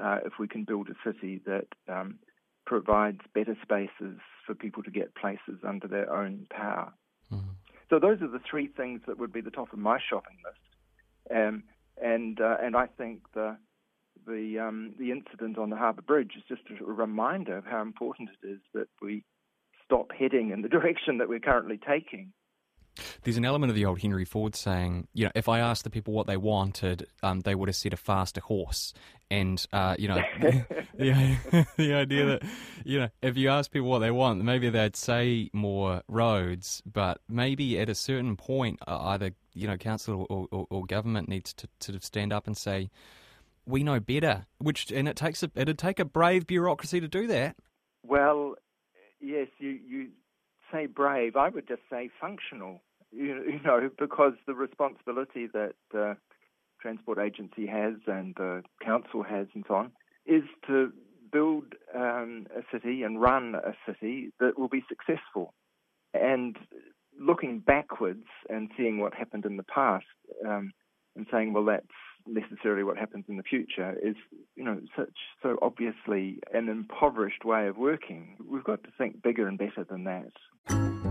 uh, 0.00 0.18
if 0.24 0.34
we 0.38 0.46
can 0.46 0.64
build 0.64 0.88
a 0.88 0.94
city 1.04 1.40
that 1.44 1.66
um, 1.88 2.18
provides 2.66 3.20
better 3.34 3.56
spaces 3.62 4.18
for 4.46 4.54
people 4.54 4.82
to 4.84 4.90
get 4.90 5.14
places 5.14 5.60
under 5.66 5.88
their 5.88 6.12
own 6.12 6.46
power. 6.50 6.92
Mm-hmm. 7.32 7.50
So 7.90 7.98
those 7.98 8.20
are 8.22 8.28
the 8.28 8.40
three 8.48 8.68
things 8.68 9.00
that 9.06 9.18
would 9.18 9.32
be 9.32 9.40
the 9.40 9.50
top 9.50 9.72
of 9.72 9.78
my 9.78 9.98
shopping 10.08 10.36
list. 10.44 11.34
Um, 11.34 11.64
and 12.00 12.40
uh, 12.40 12.56
and 12.62 12.76
I 12.76 12.86
think 12.86 13.22
the 13.34 13.56
the 14.26 14.58
um, 14.58 14.94
the 14.98 15.10
incident 15.10 15.58
on 15.58 15.70
the 15.70 15.76
Harbour 15.76 16.02
Bridge 16.02 16.32
is 16.36 16.42
just 16.48 16.62
a 16.80 16.84
reminder 16.84 17.56
of 17.56 17.64
how 17.64 17.82
important 17.82 18.30
it 18.42 18.46
is 18.46 18.60
that 18.74 18.88
we 19.00 19.24
stop 19.84 20.10
heading 20.16 20.50
in 20.50 20.62
the 20.62 20.68
direction 20.76 21.18
that 21.18 21.28
we're 21.28 21.40
currently 21.40 21.78
taking. 21.78 22.32
There's 23.22 23.36
an 23.36 23.44
element 23.44 23.70
of 23.70 23.76
the 23.76 23.84
old 23.84 24.00
Henry 24.00 24.24
Ford 24.24 24.54
saying, 24.54 25.08
you 25.12 25.26
know, 25.26 25.32
if 25.34 25.48
I 25.48 25.58
asked 25.58 25.84
the 25.84 25.90
people 25.90 26.14
what 26.14 26.26
they 26.26 26.36
wanted, 26.36 27.06
um, 27.22 27.40
they 27.40 27.54
would 27.54 27.68
have 27.68 27.76
said 27.76 27.92
a 27.92 27.96
faster 27.96 28.40
horse. 28.40 28.94
And, 29.30 29.64
uh, 29.72 29.96
you 29.98 30.08
know, 30.08 30.22
the, 30.40 31.66
the 31.76 31.94
idea 31.94 32.26
that, 32.26 32.42
you 32.84 33.00
know, 33.00 33.08
if 33.22 33.36
you 33.36 33.50
ask 33.50 33.70
people 33.70 33.88
what 33.88 33.98
they 33.98 34.10
want, 34.10 34.42
maybe 34.42 34.70
they'd 34.70 34.96
say 34.96 35.50
more 35.52 36.02
roads, 36.08 36.82
but 36.86 37.20
maybe 37.28 37.78
at 37.78 37.88
a 37.88 37.94
certain 37.94 38.36
point, 38.36 38.78
uh, 38.86 38.98
either, 39.08 39.32
you 39.54 39.66
know, 39.66 39.76
council 39.76 40.26
or, 40.30 40.46
or, 40.50 40.66
or 40.70 40.84
government 40.86 41.28
needs 41.28 41.52
to 41.54 41.68
sort 41.80 41.96
of 41.96 42.04
stand 42.04 42.32
up 42.32 42.46
and 42.46 42.56
say, 42.56 42.90
we 43.66 43.82
know 43.82 44.00
better, 44.00 44.46
which, 44.58 44.90
and 44.90 45.06
it 45.06 45.16
takes 45.16 45.42
a, 45.42 45.50
it'd 45.54 45.78
take 45.78 46.00
a 46.00 46.04
brave 46.04 46.46
bureaucracy 46.46 47.00
to 47.00 47.08
do 47.08 47.26
that. 47.26 47.56
Well, 48.02 48.54
yes, 49.20 49.48
you, 49.58 49.78
you 49.86 50.08
say 50.72 50.86
brave. 50.86 51.36
I 51.36 51.48
would 51.48 51.68
just 51.68 51.82
say 51.90 52.10
functional. 52.20 52.80
You, 53.10 53.42
you 53.46 53.60
know, 53.64 53.88
because 53.98 54.34
the 54.46 54.54
responsibility 54.54 55.48
that 55.52 55.74
transport 56.80 57.18
agency 57.18 57.66
has 57.66 57.94
and 58.06 58.34
the 58.36 58.62
council 58.84 59.22
has 59.22 59.46
and 59.54 59.64
so 59.66 59.74
on 59.74 59.92
is 60.26 60.42
to 60.66 60.92
build 61.32 61.74
um, 61.94 62.46
a 62.56 62.62
city 62.72 63.02
and 63.02 63.20
run 63.20 63.54
a 63.54 63.74
city 63.86 64.32
that 64.40 64.58
will 64.58 64.68
be 64.68 64.84
successful. 64.88 65.54
And 66.14 66.56
looking 67.18 67.58
backwards 67.58 68.26
and 68.48 68.70
seeing 68.76 68.98
what 68.98 69.14
happened 69.14 69.44
in 69.44 69.56
the 69.56 69.64
past 69.64 70.06
um, 70.46 70.72
and 71.16 71.26
saying, 71.30 71.52
well, 71.52 71.64
that's 71.64 71.86
necessarily 72.26 72.84
what 72.84 72.96
happens 72.96 73.24
in 73.28 73.36
the 73.36 73.42
future 73.42 73.96
is, 74.02 74.14
you 74.54 74.64
know, 74.64 74.80
such 74.96 75.14
so 75.42 75.58
obviously 75.62 76.38
an 76.52 76.68
impoverished 76.68 77.44
way 77.44 77.68
of 77.68 77.76
working. 77.76 78.36
We've 78.46 78.64
got 78.64 78.84
to 78.84 78.90
think 78.96 79.22
bigger 79.22 79.48
and 79.48 79.58
better 79.58 79.84
than 79.88 80.04
that. 80.04 81.07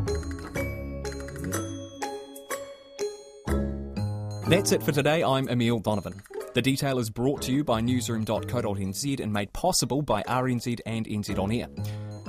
That's 4.50 4.72
it 4.72 4.82
for 4.82 4.94
today. 4.94 5.24
I'm 5.24 5.50
Emile 5.50 5.80
Donovan. 5.80 6.22
The 6.54 6.62
detail 6.62 7.00
is 7.00 7.10
brought 7.10 7.42
to 7.44 7.52
you 7.52 7.66
by 7.66 7.82
newsroom.co.nz 7.82 9.20
and 9.20 9.34
made 9.34 9.52
possible 9.52 10.02
by 10.02 10.24
RNZ 10.24 10.80
and 10.86 11.06
NZ 11.06 11.38
On 11.38 11.52
Air. 11.52 11.68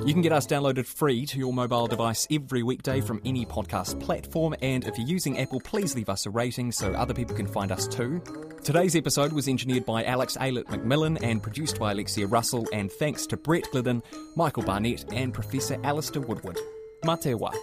You 0.04 0.12
can 0.12 0.22
get 0.22 0.32
us 0.32 0.44
downloaded 0.44 0.84
free 0.86 1.26
to 1.26 1.38
your 1.38 1.52
mobile 1.52 1.86
device 1.86 2.26
every 2.28 2.64
weekday 2.64 3.00
from 3.00 3.22
any 3.24 3.46
podcast 3.46 4.00
platform, 4.00 4.56
and 4.62 4.84
if 4.84 4.98
you're 4.98 5.06
using 5.06 5.38
Apple, 5.38 5.60
please 5.60 5.94
leave 5.94 6.08
us 6.08 6.26
a 6.26 6.30
rating 6.30 6.72
so 6.72 6.92
other 6.92 7.14
people 7.14 7.36
can 7.36 7.46
find 7.46 7.70
us 7.70 7.86
too. 7.86 8.20
Today's 8.64 8.96
episode 8.96 9.32
was 9.32 9.46
engineered 9.46 9.86
by 9.86 10.02
Alex 10.02 10.36
Aylett 10.40 10.64
McMillan 10.64 11.22
and 11.22 11.40
produced 11.40 11.78
by 11.78 11.92
Alexia 11.92 12.26
Russell, 12.26 12.66
and 12.72 12.90
thanks 12.90 13.26
to 13.28 13.36
Brett 13.36 13.64
Gliddon, 13.72 14.02
Michael 14.34 14.64
Barnett, 14.64 15.04
and 15.12 15.32
Professor 15.32 15.78
Alistair 15.84 16.22
Woodward. 16.22 16.58
Matewa. 17.04 17.54